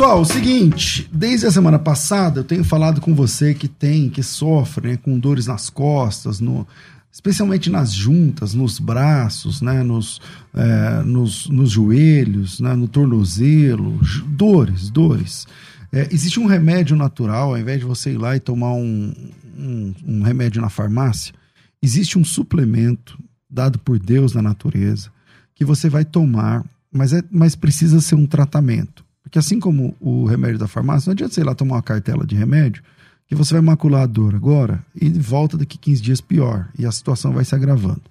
[0.01, 4.87] Pessoal, seguinte, desde a semana passada eu tenho falado com você que tem, que sofre
[4.87, 6.67] né, com dores nas costas, no,
[7.11, 10.19] especialmente nas juntas, nos braços, né, nos,
[10.55, 15.45] é, nos, nos, joelhos, né, no tornozelo, dores, dores.
[15.91, 19.13] É, existe um remédio natural, ao invés de você ir lá e tomar um,
[19.55, 21.31] um, um remédio na farmácia,
[21.79, 25.11] existe um suplemento dado por Deus na natureza
[25.53, 29.10] que você vai tomar, mas, é, mas precisa ser um tratamento.
[29.31, 32.35] Porque assim como o remédio da farmácia, não adianta ir lá tomar uma cartela de
[32.35, 32.83] remédio,
[33.25, 36.69] que você vai macular a dor agora e volta daqui 15 dias pior.
[36.77, 38.01] E a situação vai se agravando.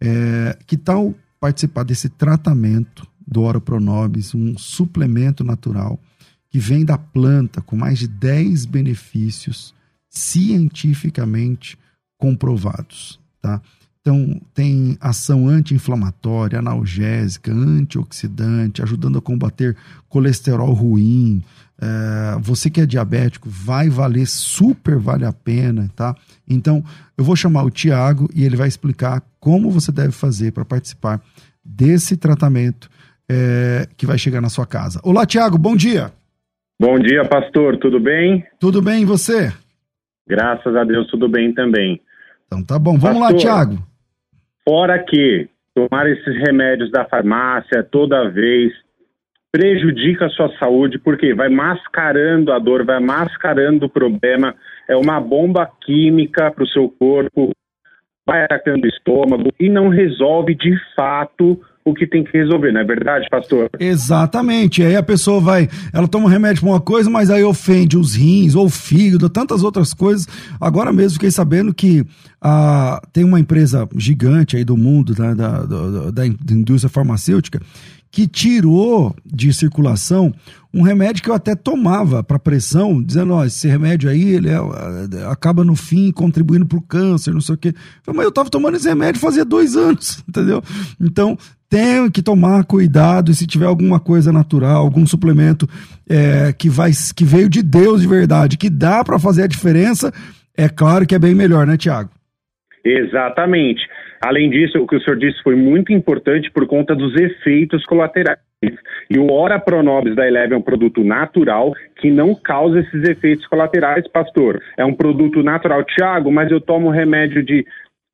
[0.00, 5.96] É, que tal participar desse tratamento do Oro Pronobis, um suplemento natural
[6.50, 9.72] que vem da planta com mais de 10 benefícios
[10.10, 11.78] cientificamente
[12.16, 13.62] comprovados, tá?
[14.08, 19.76] Então, tem ação anti-inflamatória, analgésica, antioxidante, ajudando a combater
[20.08, 21.42] colesterol ruim.
[21.78, 26.16] É, você que é diabético, vai valer, super vale a pena, tá?
[26.48, 26.82] Então,
[27.18, 31.20] eu vou chamar o Tiago e ele vai explicar como você deve fazer para participar
[31.62, 32.88] desse tratamento
[33.28, 35.00] é, que vai chegar na sua casa.
[35.02, 36.10] Olá, Tiago, bom dia.
[36.80, 38.42] Bom dia, pastor, tudo bem?
[38.58, 39.52] Tudo bem, e você?
[40.26, 42.00] Graças a Deus, tudo bem também.
[42.46, 43.87] Então tá bom, vamos pastor, lá, Tiago.
[44.68, 48.70] Fora que tomar esses remédios da farmácia toda vez
[49.50, 54.54] prejudica a sua saúde, porque vai mascarando a dor, vai mascarando o problema,
[54.86, 57.50] é uma bomba química para o seu corpo,
[58.26, 61.58] vai atacando o estômago e não resolve de fato
[61.90, 63.70] o que tem que resolver, não é verdade, pastor?
[63.78, 64.82] Exatamente.
[64.82, 68.14] Aí a pessoa vai, ela toma um remédio para uma coisa, mas aí ofende os
[68.14, 70.26] rins ou o fígado, tantas outras coisas.
[70.60, 72.04] Agora mesmo fiquei sabendo que
[72.40, 77.60] ah, tem uma empresa gigante aí do mundo, da, da, da, da indústria farmacêutica,
[78.10, 80.32] que tirou de circulação
[80.72, 84.54] um remédio que eu até tomava para pressão, dizendo, ó, esse remédio aí, ele é,
[84.54, 87.74] é acaba no fim contribuindo para o câncer, não sei o quê.
[88.06, 90.62] Mas eu estava tomando esse remédio fazia dois anos, entendeu?
[91.00, 91.38] Então,
[91.68, 95.66] tem que tomar cuidado e se tiver alguma coisa natural, algum suplemento
[96.08, 100.12] é, que, vai, que veio de Deus de verdade, que dá para fazer a diferença,
[100.56, 102.10] é claro que é bem melhor, né, Tiago?
[102.84, 103.82] Exatamente.
[104.24, 108.38] Além disso, o que o senhor disse foi muito importante por conta dos efeitos colaterais.
[109.08, 113.46] E o Ora Pronobis da Eleve é um produto natural que não causa esses efeitos
[113.46, 114.60] colaterais, pastor.
[114.76, 115.84] É um produto natural.
[115.84, 117.64] Tiago, mas eu tomo remédio de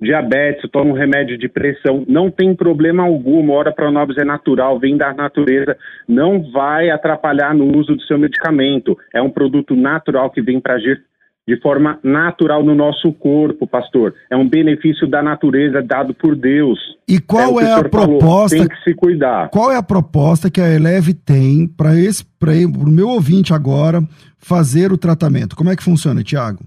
[0.05, 3.51] diabetes, eu tomo remédio de pressão, não tem problema algum.
[3.51, 5.77] Ora Pronobis é natural, vem da natureza,
[6.07, 8.97] não vai atrapalhar no uso do seu medicamento.
[9.13, 11.03] É um produto natural que vem para agir
[11.47, 14.15] de forma natural no nosso corpo, pastor.
[14.31, 16.79] É um benefício da natureza dado por Deus.
[17.07, 18.57] E qual é, é a proposta?
[18.57, 19.51] Falou, tem que se cuidar.
[19.51, 24.01] Qual é a proposta que a Eleve tem para esse para o meu ouvinte agora
[24.39, 25.55] fazer o tratamento?
[25.55, 26.61] Como é que funciona, Tiago?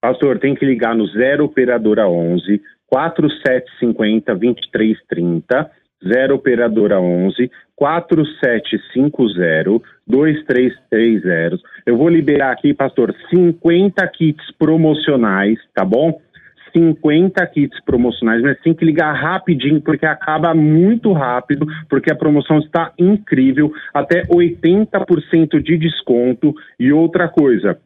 [0.00, 5.70] Pastor, tem que ligar no 0 operadora 11 4750 2330
[6.02, 11.60] 0 operadora 11 4750 2330.
[11.86, 16.18] Eu vou liberar aqui, pastor, 50 kits promocionais, tá bom?
[16.72, 22.60] 50 kits promocionais, mas tem que ligar rapidinho porque acaba muito rápido, porque a promoção
[22.60, 26.54] está incrível, até 80% de desconto.
[26.78, 27.76] E outra coisa,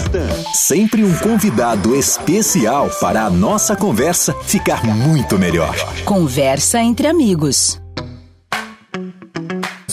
[0.53, 5.73] Sempre um convidado especial para a nossa conversa ficar muito melhor.
[6.03, 7.81] Conversa entre amigos.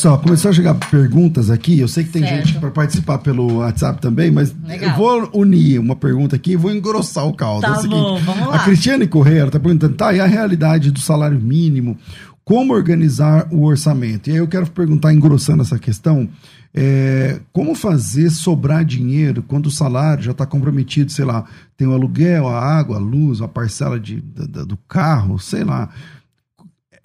[0.05, 1.81] Só, começou a chegar perguntas aqui.
[1.81, 2.47] Eu sei que tem certo.
[2.47, 4.91] gente para participar pelo WhatsApp também, mas Legal.
[4.91, 7.63] eu vou unir uma pergunta aqui e vou engrossar o caldo.
[7.63, 8.57] Tá é o seguinte, bom, vamos lá.
[8.57, 11.97] A Cristiane Correia está perguntando, tá, e a realidade do salário mínimo?
[12.45, 14.29] como organizar o orçamento.
[14.29, 16.29] E aí eu quero perguntar, engrossando essa questão,
[16.75, 21.95] é, como fazer sobrar dinheiro quando o salário já está comprometido, sei lá, tem o
[21.95, 25.89] aluguel, a água, a luz, a parcela de, da, do carro, sei lá.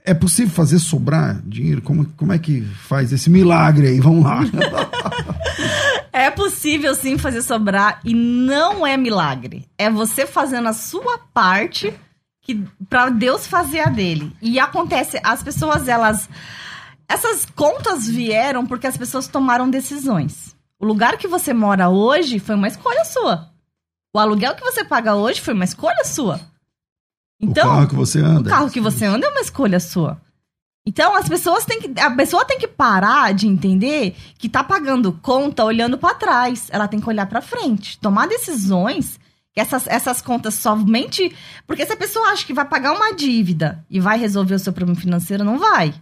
[0.04, 1.82] É possível fazer sobrar dinheiro?
[1.82, 4.00] Como, como é que faz esse milagre aí?
[4.00, 4.40] Vamos lá.
[6.12, 9.66] É possível sim fazer sobrar e não é milagre.
[9.78, 11.94] É você fazendo a sua parte
[12.42, 14.36] que para Deus fazer a dele.
[14.42, 16.30] E acontece, as pessoas elas
[17.08, 20.56] essas contas vieram porque as pessoas tomaram decisões.
[20.80, 23.50] O lugar que você mora hoje foi uma escolha sua.
[24.14, 26.40] O aluguel que você paga hoje foi uma escolha sua.
[27.40, 28.42] Então, o carro que você anda.
[28.42, 30.20] O carro que você anda é uma escolha sua.
[30.86, 35.14] Então as pessoas têm que a pessoa tem que parar de entender que tá pagando
[35.22, 36.68] conta olhando para trás.
[36.72, 39.20] Ela tem que olhar para frente, tomar decisões
[39.54, 41.36] que essas, essas contas somente.
[41.68, 44.74] Porque se a pessoa acha que vai pagar uma dívida e vai resolver o seu
[44.74, 45.94] problema financeiro, não vai.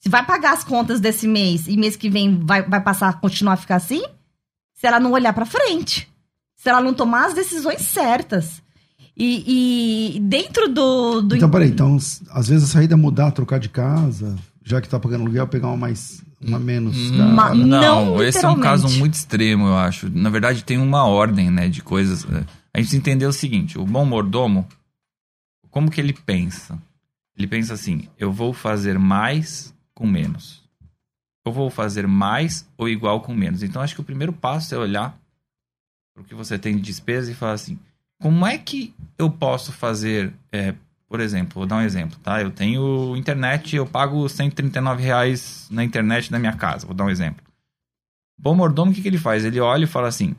[0.00, 3.12] Se vai pagar as contas desse mês e mês que vem vai, vai passar a
[3.14, 4.04] continuar a ficar assim,
[4.74, 6.12] se ela não olhar para frente.
[6.56, 8.62] Se ela não tomar as decisões certas.
[9.16, 11.36] E, e dentro do, do.
[11.36, 11.96] Então, peraí, então,
[12.30, 15.68] às vezes a saída é mudar, trocar de casa, já que tá pagando aluguel, pegar
[15.68, 16.96] uma mais uma menos.
[16.96, 20.10] Hum, não, não esse é um caso muito extremo, eu acho.
[20.10, 22.24] Na verdade, tem uma ordem, né, de coisas.
[22.24, 22.44] É,
[22.74, 24.66] a gente entendeu o seguinte: o bom mordomo,
[25.70, 26.78] como que ele pensa?
[27.36, 30.62] Ele pensa assim: eu vou fazer mais com menos.
[31.46, 33.62] Eu vou fazer mais ou igual com menos.
[33.62, 35.16] Então, acho que o primeiro passo é olhar
[36.14, 37.78] para o que você tem de despesa e falar assim:
[38.24, 40.72] como é que eu posso fazer é,
[41.06, 42.40] por exemplo, vou dar um exemplo, tá?
[42.40, 47.10] Eu tenho internet, eu pago 139 reais na internet da minha casa, vou dar um
[47.10, 47.44] exemplo.
[48.40, 49.44] Bom mordomo, o que, que ele faz?
[49.44, 50.34] Ele olha e fala assim,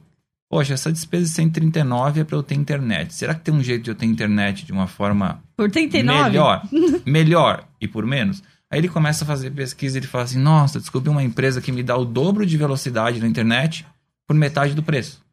[0.49, 3.13] poxa, essa despesa de 139 é para eu ter internet.
[3.13, 6.23] Será que tem um jeito de eu ter internet de uma forma por 39?
[6.23, 6.63] melhor?
[7.05, 8.41] melhor e por menos?
[8.71, 11.71] Aí ele começa a fazer pesquisa e ele fala assim, nossa, descobri uma empresa que
[11.71, 13.85] me dá o dobro de velocidade na internet
[14.27, 15.23] por metade do preço.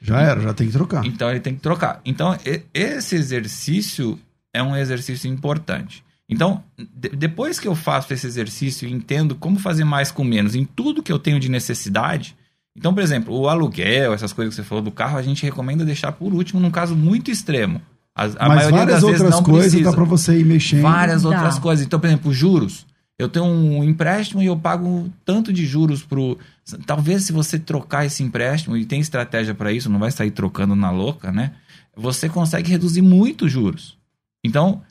[0.00, 1.04] Já era, já tem que trocar.
[1.04, 2.00] Então ele tem que trocar.
[2.04, 2.36] Então,
[2.72, 4.18] esse exercício
[4.52, 6.04] é um exercício importante.
[6.28, 10.54] Então, de, depois que eu faço esse exercício e entendo como fazer mais com menos
[10.54, 12.36] em tudo que eu tenho de necessidade.
[12.76, 15.84] Então, por exemplo, o aluguel, essas coisas que você falou do carro, a gente recomenda
[15.84, 17.80] deixar por último num caso muito extremo.
[18.14, 19.90] A, a Mas várias outras coisas precisa.
[19.90, 20.82] dá para você ir mexendo.
[20.82, 21.28] Várias dá.
[21.28, 21.84] outras coisas.
[21.84, 22.86] Então, por exemplo, juros.
[23.18, 26.38] Eu tenho um empréstimo e eu pago tanto de juros pro.
[26.84, 30.74] Talvez se você trocar esse empréstimo, e tem estratégia para isso, não vai sair trocando
[30.74, 31.52] na louca, né?
[31.96, 33.96] Você consegue reduzir muito os juros.
[34.44, 34.82] Então,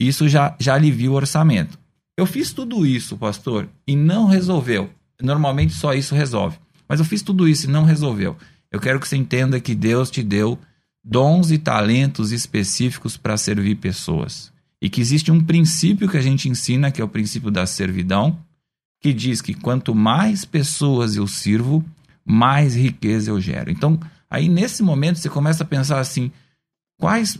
[0.00, 1.78] isso já, já alivia o orçamento.
[2.16, 4.90] Eu fiz tudo isso, pastor, e não resolveu.
[5.20, 6.58] Normalmente só isso resolve.
[6.88, 8.36] Mas eu fiz tudo isso e não resolveu.
[8.70, 10.58] Eu quero que você entenda que Deus te deu
[11.04, 14.52] dons e talentos específicos para servir pessoas.
[14.80, 18.38] E que existe um princípio que a gente ensina, que é o princípio da servidão,
[19.00, 21.84] que diz que quanto mais pessoas eu sirvo,
[22.24, 23.70] mais riqueza eu gero.
[23.70, 23.98] Então,
[24.30, 26.30] aí nesse momento você começa a pensar assim:
[26.98, 27.38] quais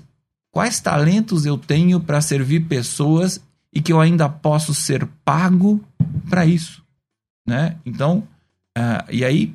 [0.51, 3.41] Quais talentos eu tenho para servir pessoas
[3.73, 5.83] e que eu ainda posso ser pago
[6.29, 6.83] para isso?
[7.47, 7.77] Né?
[7.85, 8.27] Então,
[8.77, 9.55] uh, e aí,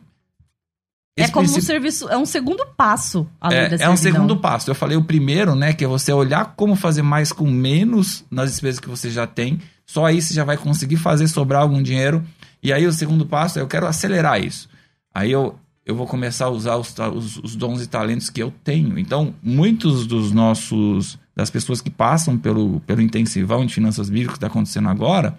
[1.16, 3.96] É esse como um princípio- serviço, é um segundo passo lei da É, é um
[3.98, 4.70] segundo passo.
[4.72, 5.72] Eu falei o primeiro, né?
[5.74, 9.60] Que é você olhar como fazer mais com menos nas despesas que você já tem.
[9.86, 12.24] Só aí você já vai conseguir fazer sobrar algum dinheiro.
[12.64, 14.68] E aí o segundo passo é eu quero acelerar isso.
[15.14, 18.52] Aí eu, eu vou começar a usar os, os, os dons e talentos que eu
[18.64, 18.98] tenho.
[18.98, 21.20] Então, muitos dos nossos.
[21.36, 25.38] das pessoas que passam pelo, pelo intensivão de finanças bíblicas que está acontecendo agora,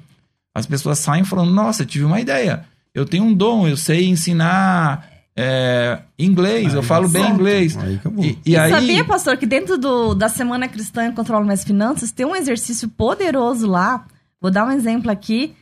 [0.54, 2.64] as pessoas saem falando: Nossa, eu tive uma ideia.
[2.94, 7.76] Eu tenho um dom, eu sei ensinar é, inglês, eu Aí, falo bem inglês.
[7.76, 8.24] Aí acabou.
[8.24, 12.12] E, e aí, sabia, pastor, que dentro do, da Semana Cristã e Controlo Minhas Finanças
[12.12, 14.06] tem um exercício poderoso lá.
[14.40, 15.54] Vou dar um exemplo aqui.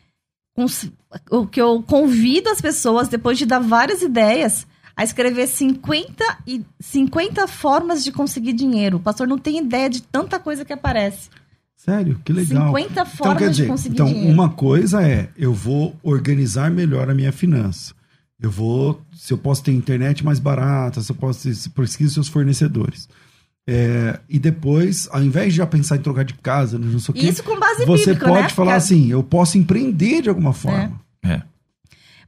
[0.55, 0.67] com
[1.31, 6.63] O que eu convido as pessoas, depois de dar várias ideias, a escrever 50, e,
[6.79, 8.99] 50 formas de conseguir dinheiro.
[8.99, 11.31] O pastor não tem ideia de tanta coisa que aparece.
[11.77, 12.69] Sério, que legal.
[12.69, 14.33] 50 Então, formas quer de dizer, conseguir então dinheiro.
[14.33, 17.95] uma coisa é, eu vou organizar melhor a minha finança.
[18.43, 22.15] Eu vou, se eu posso ter internet mais barata, se eu posso ter, se pesquisa
[22.15, 23.09] seus fornecedores.
[23.67, 27.15] É, e depois, ao invés de já pensar em trocar de casa, não sei o
[27.15, 28.49] quê, Isso com base você bíblica, pode né?
[28.49, 31.01] falar Porque- assim, eu posso empreender de alguma forma.
[31.25, 31.41] É.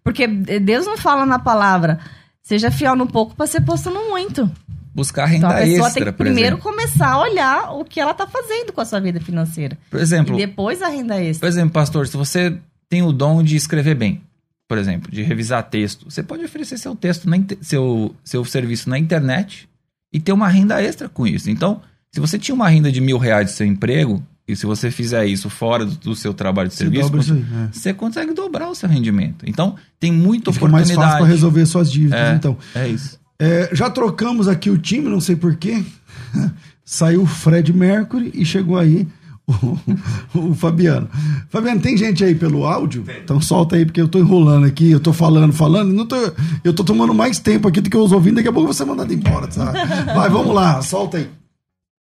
[0.04, 1.98] Porque Deus não fala na palavra,
[2.42, 4.48] seja fiel no pouco para ser posto no muito.
[4.94, 6.62] buscar renda Então a pessoa extra, tem que por primeiro exemplo.
[6.70, 9.76] começar a olhar o que ela tá fazendo com a sua vida financeira.
[9.90, 11.48] Por exemplo, E depois a renda por extra.
[11.48, 12.56] exemplo, pastor, se você
[12.88, 14.20] tem o dom de escrever bem,
[14.68, 18.98] por exemplo, de revisar texto, você pode oferecer seu texto, na seu, seu serviço na
[18.98, 19.68] internet
[20.12, 21.50] e ter uma renda extra com isso.
[21.50, 24.90] Então, se você tinha uma renda de mil reais de seu emprego, e se você
[24.90, 27.68] fizer isso fora do, do seu trabalho de Você serviço, aí, é.
[27.72, 29.44] você consegue dobrar o seu rendimento.
[29.48, 31.12] Então, tem muita fica mais oportunidade.
[31.12, 32.34] fácil para resolver suas dívidas, É.
[32.34, 32.56] então.
[32.74, 33.18] É isso.
[33.38, 35.82] É, já trocamos aqui o time, não sei porquê.
[36.84, 39.08] Saiu o Fred Mercury e chegou aí
[39.46, 39.78] o,
[40.50, 41.08] o Fabiano.
[41.48, 43.04] Fabiano, tem gente aí pelo áudio?
[43.22, 45.92] Então solta aí, porque eu tô enrolando aqui, eu tô falando, falando.
[45.92, 46.16] Não tô,
[46.62, 49.12] eu tô tomando mais tempo aqui do que os ouvindo, daqui a pouco você mandado
[49.12, 49.78] embora, sabe?
[50.14, 51.28] Vai, vamos lá, solta aí.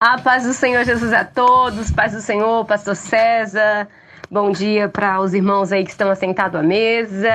[0.01, 3.87] A paz do Senhor Jesus a todos, paz do Senhor, pastor César.
[4.31, 7.29] Bom dia para os irmãos aí que estão assentados à mesa.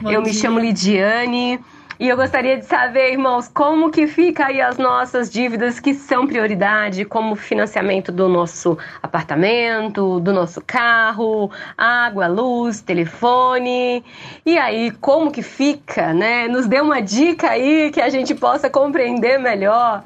[0.00, 0.40] Bom eu me dia.
[0.40, 1.60] chamo Lidiane
[1.98, 6.26] e eu gostaria de saber, irmãos, como que fica aí as nossas dívidas que são
[6.26, 14.04] prioridade, como o financiamento do nosso apartamento, do nosso carro, água, luz, telefone.
[14.44, 16.48] E aí, como que fica, né?
[16.48, 20.04] Nos dê uma dica aí que a gente possa compreender melhor.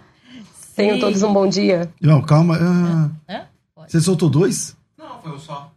[0.76, 1.00] Tenham Sim.
[1.00, 1.90] todos um bom dia.
[2.00, 2.56] Não, calma.
[3.28, 3.44] ah?
[3.74, 3.90] Pode.
[3.90, 4.76] você soltou dois?
[4.96, 5.72] Não, foi só.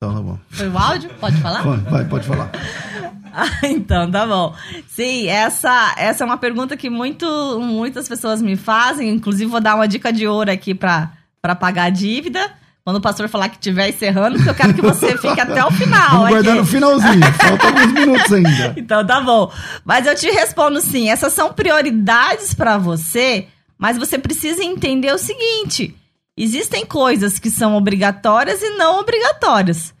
[0.00, 0.38] Então tá bom.
[0.48, 1.10] Foi o áudio?
[1.20, 1.62] Pode falar?
[1.62, 2.50] Vai, pode falar.
[3.30, 4.52] Ah, então, tá bom.
[4.88, 9.10] Sim, essa, essa é uma pergunta que muito, muitas pessoas me fazem.
[9.10, 11.12] Inclusive, vou dar uma dica de ouro aqui pra
[11.60, 12.40] pagar a dívida.
[12.82, 15.70] Quando o pastor falar que estiver encerrando, porque eu quero que você fique até o
[15.70, 16.10] final.
[16.10, 17.20] Vamos guardar no finalzinho.
[17.38, 18.74] Falta alguns minutos ainda.
[18.76, 19.52] Então tá bom.
[19.84, 23.46] Mas eu te respondo sim, essas são prioridades pra você,
[23.78, 25.94] mas você precisa entender o seguinte:
[26.42, 29.94] existem coisas que são obrigatórias e não obrigatórias.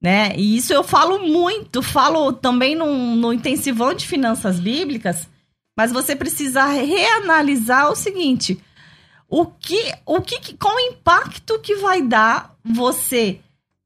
[0.00, 0.34] Né?
[0.36, 5.28] E isso eu falo muito, falo também no, no intensivão de finanças bíblicas,
[5.76, 8.60] mas você precisa reanalisar o seguinte:
[9.28, 13.40] o que, o que, qual impacto que vai dar você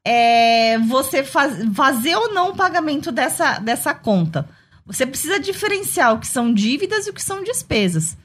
[0.05, 4.49] é, você faz- fazer ou não o pagamento dessa, dessa conta.
[4.85, 8.17] Você precisa diferenciar o que são dívidas e o que são despesas.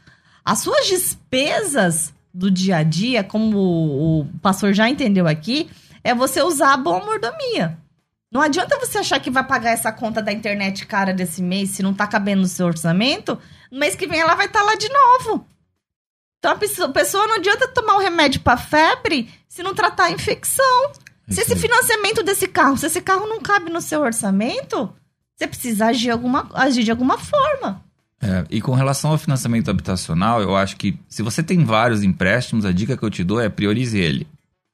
[0.43, 5.67] As suas despesas do dia a dia, como o, o pastor já entendeu aqui,
[6.03, 7.79] é você usar a boa mordomia.
[8.31, 11.81] Não adianta você achar que vai pagar essa conta da internet cara desse mês se
[11.81, 13.39] não tá cabendo no seu orçamento.
[13.71, 15.47] No mês que vem ela vai estar lá de novo.
[16.38, 16.55] Então a
[16.89, 20.91] pessoa, não adianta tomar o remédio para febre se não tratar a infecção.
[21.27, 24.93] Se esse financiamento desse carro, se esse carro não cabe no seu orçamento,
[25.35, 27.83] você precisa agir, alguma, agir de alguma forma.
[28.22, 32.65] É, e com relação ao financiamento habitacional, eu acho que se você tem vários empréstimos,
[32.65, 34.26] a dica que eu te dou é priorize ele.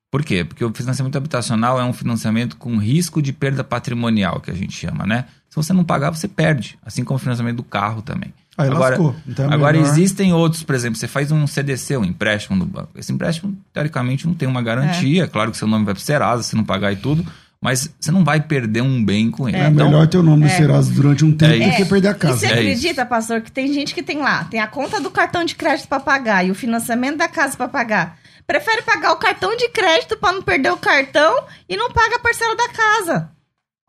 [0.10, 0.44] Por quê?
[0.46, 4.72] Porque o financiamento habitacional é um financiamento com risco de perda patrimonial, que a gente
[4.74, 5.26] chama, né?
[5.50, 6.78] Se você não pagar, você perde.
[6.86, 8.32] Assim como o financiamento do carro também.
[8.56, 8.98] Aí Agora-.
[9.28, 12.66] Então é Agora, melhor- existem outros, por exemplo, você faz um CDC, um empréstimo no
[12.66, 12.92] banco.
[12.96, 15.28] Esse empréstimo, teoricamente, não tem uma garantia.
[15.28, 17.26] Claro que seu nome vai pro Serasa se não pagar e tudo,
[17.64, 19.58] mas você não vai perder um bem com ele.
[19.58, 21.90] É Então, melhor ter o nome do Serasa durante um tempo É do que isso.
[21.90, 22.46] perder a E você casa.
[22.48, 25.56] É acredita, pastor, que tem gente que tem lá, tem a conta do cartão de
[25.56, 28.18] crédito para pagar e o financiamento da casa para pagar.
[28.46, 32.20] Prefere pagar o cartão de crédito para não perder o cartão e não paga a
[32.20, 33.30] parcela da casa.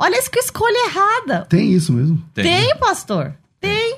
[0.01, 1.45] Olha isso que escolha errada.
[1.49, 2.23] Tem isso mesmo.
[2.33, 2.45] tem.
[2.45, 3.35] Tem, pastor.
[3.61, 3.97] Tem.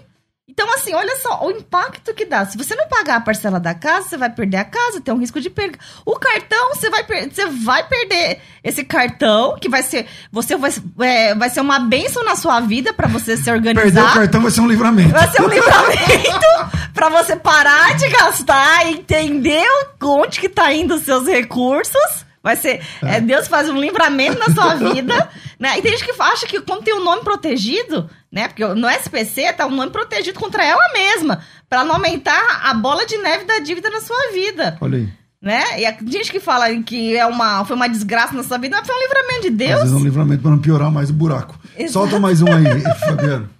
[0.49, 2.45] Então, assim, olha só o impacto que dá.
[2.47, 5.19] Se você não pagar a parcela da casa, você vai perder a casa, tem um
[5.19, 5.77] risco de perda.
[6.05, 10.07] O cartão, você vai, você vai perder esse cartão, que vai ser.
[10.31, 10.71] Você vai,
[11.01, 13.83] é, vai ser uma bênção na sua vida para você se organizar.
[13.83, 15.11] Perder o cartão vai ser um livramento.
[15.11, 16.47] Vai ser um livramento
[16.95, 19.67] para você parar de gastar, entender
[20.01, 22.26] onde que tá indo os seus recursos.
[22.47, 22.81] Vai ser.
[23.03, 23.21] É.
[23.21, 25.29] Deus faz um livramento na sua vida.
[25.59, 25.77] né?
[25.77, 28.47] E tem gente que acha que, como tem o um nome protegido, né?
[28.47, 31.41] Porque no SPC tá o um nome protegido contra ela mesma.
[31.69, 34.79] para não aumentar a bola de neve da dívida na sua vida.
[34.81, 35.09] Olha aí.
[35.43, 35.81] Né?
[35.81, 38.95] E a gente que fala que é uma, foi uma desgraça na sua vida, foi
[38.95, 39.73] um livramento de Deus.
[39.73, 41.59] Às vezes é um livramento para não piorar mais o buraco.
[41.77, 41.93] Exato.
[41.95, 43.51] Solta mais um aí, Fabiano.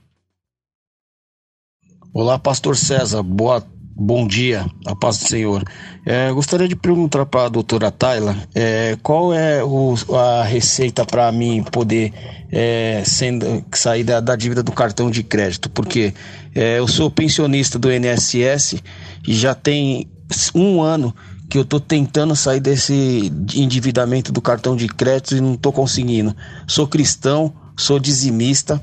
[2.15, 3.21] Olá, Pastor César.
[3.25, 3.67] Boa
[3.99, 5.65] Bom dia, a paz do Senhor.
[6.05, 11.33] É, gostaria de perguntar para a doutora Tayla é, qual é o, a receita para
[11.33, 12.13] mim poder
[12.53, 16.13] é, sendo, sair da, da, dívida do cartão de crédito, porque
[16.55, 18.83] é, eu sou pensionista do NSS
[19.27, 20.07] e já tem
[20.55, 21.17] um ano
[21.49, 26.37] que eu estou tentando sair desse endividamento do cartão de crédito e não estou conseguindo.
[26.67, 28.79] Sou cristão, sou dizimista,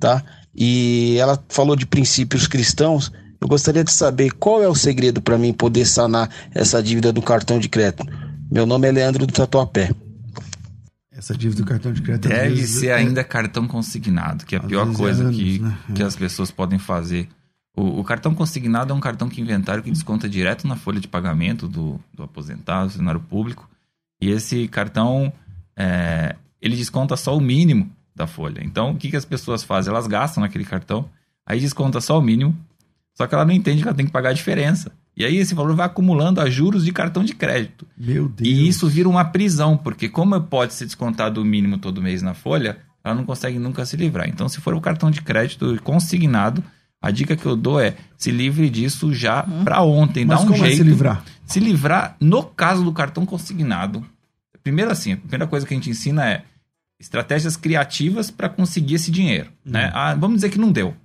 [0.00, 0.24] tá?
[0.54, 3.12] E ela falou de princípios cristãos
[3.44, 7.20] eu gostaria de saber qual é o segredo para mim poder sanar essa dívida do
[7.20, 8.02] cartão de crédito.
[8.50, 9.90] Meu nome é Leandro do Tatuapé.
[11.12, 12.94] Essa dívida do cartão de crédito deve vezes, ser é...
[12.94, 15.78] ainda cartão consignado, que é a pior é coisa anos, que, né?
[15.94, 17.28] que as pessoas podem fazer.
[17.76, 21.06] O, o, cartão consignado é um cartão que inventário que desconta direto na folha de
[21.06, 23.68] pagamento do, do aposentado, do funcionário público.
[24.22, 25.30] E esse cartão,
[25.76, 28.62] é, ele desconta só o mínimo da folha.
[28.64, 29.92] Então, o que, que as pessoas fazem?
[29.92, 31.10] Elas gastam naquele cartão,
[31.44, 32.56] aí desconta só o mínimo,
[33.14, 34.92] só que ela não entende que ela tem que pagar a diferença.
[35.16, 37.86] E aí esse valor vai acumulando a juros de cartão de crédito.
[37.96, 38.48] Meu Deus.
[38.48, 42.34] E isso vira uma prisão, porque como pode ser descontado o mínimo todo mês na
[42.34, 44.28] folha, ela não consegue nunca se livrar.
[44.28, 46.64] Então, se for o cartão de crédito consignado,
[47.00, 49.62] a dica que eu dou é se livre disso já uhum.
[49.62, 50.24] para ontem.
[50.24, 50.72] Mas dá um como jeito.
[50.72, 51.24] É se livrar?
[51.44, 54.04] Se livrar, no caso do cartão consignado.
[54.62, 56.42] Primeiro assim, a primeira coisa que a gente ensina é
[56.98, 59.50] estratégias criativas para conseguir esse dinheiro.
[59.64, 59.72] Uhum.
[59.72, 59.90] Né?
[59.94, 60.96] Ah, vamos dizer que não deu.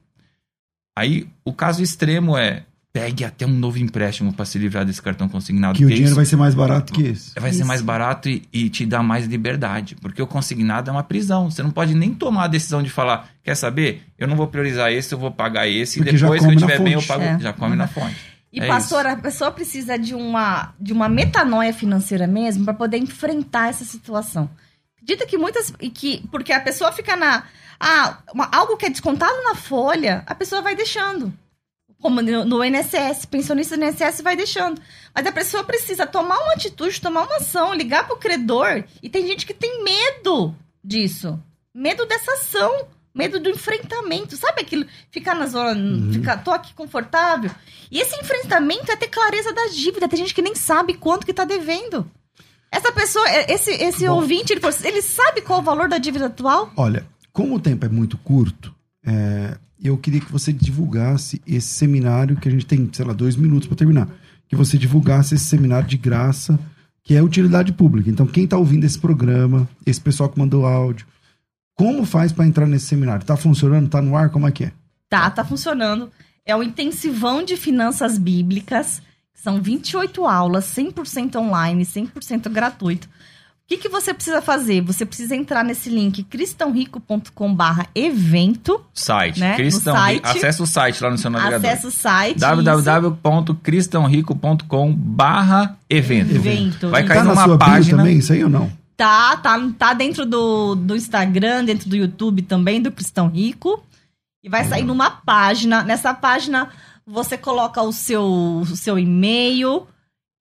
[0.99, 5.29] Aí o caso extremo é pegue até um novo empréstimo para se livrar desse cartão
[5.29, 5.77] consignado.
[5.77, 7.39] Que o dinheiro isso, vai ser mais barato que esse.
[7.39, 7.59] Vai isso.
[7.59, 9.95] ser mais barato e, e, te dá mais liberdade.
[9.95, 11.49] Porque o consignado é uma prisão.
[11.49, 14.03] Você não pode nem tomar a decisão de falar, quer saber?
[14.17, 15.99] Eu não vou priorizar esse, eu vou pagar esse.
[15.99, 17.23] Porque e depois que eu estiver bem, eu pago.
[17.23, 17.39] É.
[17.39, 18.17] Já come na fonte.
[18.51, 19.13] E, é pastor, isso.
[19.13, 24.49] a pessoa precisa de uma, de uma metanoia financeira mesmo para poder enfrentar essa situação.
[25.09, 25.73] Acredita que muitas.
[25.79, 27.43] E que, porque a pessoa fica na
[27.79, 31.33] ah, uma, algo que é descontado na folha, a pessoa vai deixando.
[31.99, 34.79] Como no, no INSS, pensionista do INSS vai deixando.
[35.13, 38.83] Mas a pessoa precisa tomar uma atitude, tomar uma ação, ligar pro credor.
[39.01, 41.41] E tem gente que tem medo disso.
[41.73, 42.87] Medo dessa ação.
[43.13, 44.37] Medo do enfrentamento.
[44.37, 44.85] Sabe aquilo?
[45.09, 45.73] Ficar na zona.
[45.73, 46.13] Uhum.
[46.13, 47.49] Ficar, tô aqui confortável.
[47.91, 50.07] E esse enfrentamento é ter clareza da dívida.
[50.07, 52.09] Tem gente que nem sabe quanto que tá devendo.
[52.71, 56.71] Essa pessoa, esse, esse ouvinte, ele, ele sabe qual o valor da dívida atual?
[56.75, 58.73] Olha, como o tempo é muito curto,
[59.05, 63.35] é, eu queria que você divulgasse esse seminário que a gente tem, sei lá, dois
[63.35, 64.07] minutos para terminar.
[64.47, 66.59] Que você divulgasse esse seminário de graça,
[67.03, 68.09] que é utilidade pública.
[68.09, 71.07] Então, quem está ouvindo esse programa, esse pessoal que mandou áudio,
[71.75, 73.21] como faz para entrar nesse seminário?
[73.21, 73.85] Está funcionando?
[73.85, 74.29] Está no ar?
[74.29, 74.71] Como é que é?
[75.07, 76.11] Tá, tá funcionando.
[76.45, 79.01] É o intensivão de finanças bíblicas.
[79.41, 83.07] São 28 aulas, 100% online, 100% gratuito
[83.69, 84.81] que, que você precisa fazer?
[84.81, 88.83] Você precisa entrar nesse link cristãorico.com barra evento.
[88.91, 89.39] Site.
[89.39, 89.55] Né?
[89.55, 90.25] Cristão, site.
[90.25, 91.69] Acesse o site lá no seu navegador.
[91.69, 92.39] Acesse o site.
[92.39, 96.33] www.cristãorico.com barra evento.
[96.33, 96.89] evento.
[96.89, 97.99] Vai cair tá numa página.
[97.99, 98.71] também, isso aí ou não?
[98.97, 103.83] Tá, tá, tá dentro do, do Instagram, dentro do YouTube também, do Cristão Rico.
[104.43, 105.83] E vai sair numa página.
[105.83, 106.69] Nessa página,
[107.09, 109.87] você coloca o seu, o seu e-mail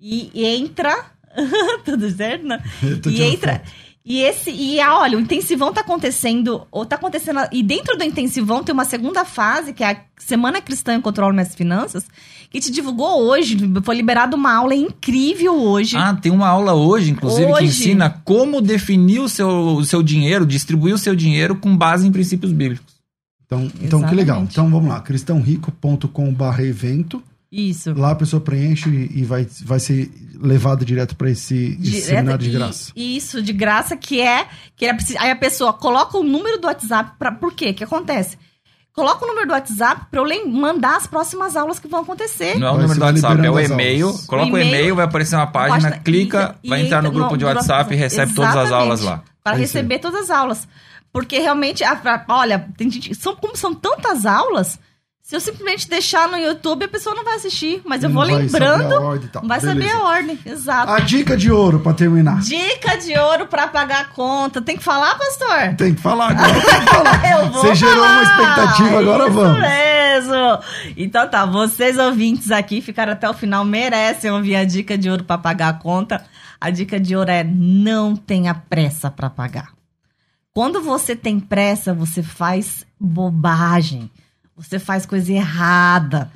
[0.01, 1.19] e entra
[1.85, 2.63] Tudo certo, né?
[3.07, 3.63] E entra.
[4.05, 8.03] E esse, e ah, olha, o intensivão tá acontecendo, ou tá acontecendo, e dentro do
[8.03, 12.07] intensivão tem uma segunda fase, que é a Semana Cristã em Controle Minhas Finanças,
[12.49, 15.95] que te divulgou hoje, foi liberada uma aula incrível hoje.
[15.95, 17.59] Ah, tem uma aula hoje, inclusive, hoje.
[17.59, 22.07] que ensina como definir o seu, o seu dinheiro, distribuir o seu dinheiro com base
[22.07, 22.98] em princípios bíblicos.
[23.49, 24.43] Então, então que legal.
[24.43, 27.23] Então vamos lá, cristãorico.com/evento.
[27.51, 27.95] Isso.
[27.95, 32.51] Lá a pessoa preenche e vai, vai ser levada direto para esse, esse seminário de
[32.51, 32.93] graça.
[32.95, 34.47] Isso, de graça, que é.
[34.77, 37.13] Que é aí a pessoa coloca o número do WhatsApp.
[37.19, 37.71] Pra, por quê?
[37.71, 38.37] O que acontece?
[38.93, 42.59] Coloca o número do WhatsApp para eu mandar as próximas aulas que vão acontecer.
[42.59, 44.13] Não é o número do WhatsApp, é o e-mail.
[44.27, 47.95] Coloca o e-mail, vai aparecer uma página, clica, e, vai entrar no grupo de WhatsApp
[47.95, 49.23] e recebe todas as aulas lá.
[49.43, 50.69] Para receber todas as aulas.
[51.13, 54.79] Porque realmente, a, a, olha, tem gente, são, como são tantas aulas,
[55.23, 58.25] Se eu simplesmente deixar no YouTube, a pessoa não vai assistir, mas eu Não vou
[58.25, 58.89] lembrando.
[59.19, 59.41] saber a.
[59.47, 59.97] Vai saber Beleza.
[59.99, 60.91] a ordem, exato.
[60.93, 62.39] A dica de ouro pra terminar.
[62.41, 64.63] Dica de ouro pra pagar a conta.
[64.63, 65.75] Tem que falar, pastor?
[65.77, 67.25] Tem que falar agora, tem que falar.
[67.31, 68.11] Eu vou Você gerou falar.
[68.11, 69.61] uma expectativa, agora Isso vamos.
[69.61, 70.59] mesmo.
[70.97, 75.25] Então tá, vocês ouvintes aqui ficaram até o final, merecem ouvir a dica de ouro
[75.25, 76.25] pra pagar a conta.
[76.59, 79.69] A dica de ouro é não tenha pressa pra pagar.
[80.55, 84.11] Quando você tem pressa, você faz bobagem.
[84.57, 86.31] Você faz coisa errada.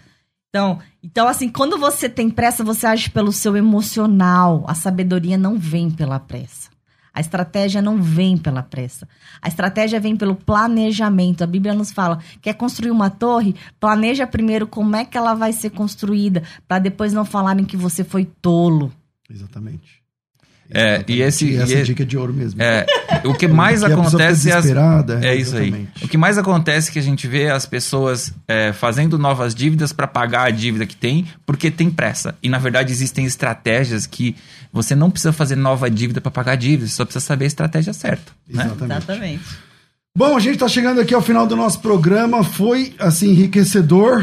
[0.49, 4.65] Então, então, assim, quando você tem pressa, você age pelo seu emocional.
[4.69, 6.71] A sabedoria não vem pela pressa.
[7.15, 9.09] A estratégia não vem pela pressa.
[9.41, 11.43] A estratégia vem pelo planejamento.
[11.43, 13.55] A Bíblia nos fala: quer construir uma torre?
[13.79, 18.05] Planeja primeiro como é que ela vai ser construída, para depois não falarem que você
[18.05, 18.93] foi tolo.
[19.29, 20.02] Exatamente.
[20.71, 22.61] É, e esse- E essa e- é dica de ouro mesmo.
[22.63, 22.87] É,
[23.25, 25.69] o que mais fica acontece é as, desesperada, É isso aí.
[25.69, 26.05] exatamente.
[26.05, 29.93] O que mais acontece é que a gente vê as pessoas é, fazendo novas dívidas
[29.93, 32.35] para pagar a dívida que tem, porque tem pressa.
[32.43, 34.35] E na verdade existem estratégias que
[34.73, 37.49] você não precisa fazer nova dívida para pagar a dívida, você só precisa saber a
[37.49, 38.33] estratégia certa.
[38.49, 38.65] Né?
[38.65, 39.43] Exatamente.
[40.15, 42.45] Bom, a gente está chegando aqui ao final do nosso programa.
[42.45, 44.23] Foi, assim, enriquecedor,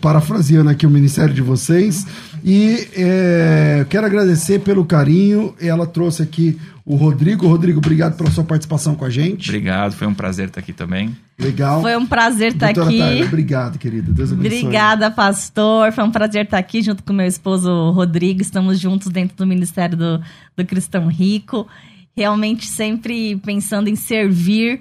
[0.00, 2.06] parafraseando aqui o ministério de vocês.
[2.42, 5.54] E é, eu quero agradecer pelo carinho.
[5.60, 7.46] Ela trouxe aqui o Rodrigo.
[7.46, 9.50] Rodrigo, obrigado pela sua participação com a gente.
[9.50, 11.14] Obrigado, foi um prazer estar aqui também.
[11.38, 11.82] Legal.
[11.82, 12.98] Foi um prazer estar Doutora aqui.
[12.98, 14.10] Tayla, obrigado, querida.
[14.10, 14.60] Deus abençoe.
[14.60, 15.92] Obrigada, pastor.
[15.92, 18.40] Foi um prazer estar aqui junto com meu esposo Rodrigo.
[18.40, 20.18] Estamos juntos dentro do Ministério do,
[20.56, 21.68] do Cristão Rico.
[22.16, 24.80] Realmente sempre pensando em servir,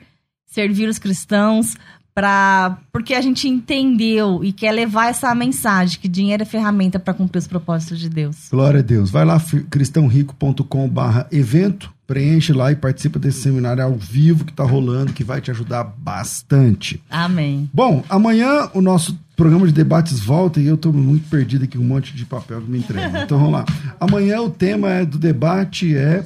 [0.56, 1.76] servir os cristãos,
[2.16, 7.14] pra, porque a gente entendeu e quer levar essa mensagem que dinheiro é ferramenta para
[7.14, 8.48] cumprir os propósitos de Deus.
[8.50, 9.12] Glória a Deus.
[9.12, 14.64] Vai lá, fi- cristãorico.com/barra evento, preenche lá e participa desse seminário ao vivo que está
[14.64, 17.02] rolando, que vai te ajudar bastante.
[17.10, 17.70] Amém.
[17.74, 21.84] Bom, amanhã o nosso programa de debates volta e eu estou muito perdido aqui com
[21.84, 23.24] um monte de papel que me entrega.
[23.24, 23.66] Então vamos lá.
[24.00, 26.24] Amanhã o tema é- do debate é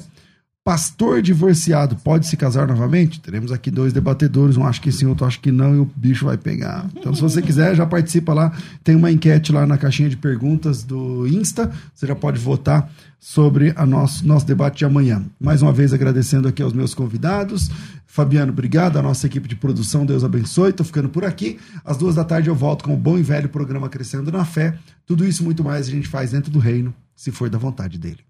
[0.70, 3.18] Pastor divorciado pode se casar novamente?
[3.18, 6.24] Teremos aqui dois debatedores, um acha que sim, outro acha que não, e o bicho
[6.24, 6.88] vai pegar.
[6.96, 8.52] Então, se você quiser, já participa lá.
[8.84, 11.72] Tem uma enquete lá na caixinha de perguntas do Insta.
[11.92, 15.24] Você já pode votar sobre a nosso, nosso debate de amanhã.
[15.40, 17.68] Mais uma vez, agradecendo aqui aos meus convidados.
[18.06, 18.96] Fabiano, obrigado.
[18.96, 20.70] A nossa equipe de produção, Deus abençoe.
[20.70, 21.58] Estou ficando por aqui.
[21.84, 24.78] Às duas da tarde eu volto com o bom e velho programa Crescendo na Fé.
[25.04, 28.29] Tudo isso muito mais a gente faz dentro do reino, se for da vontade dele.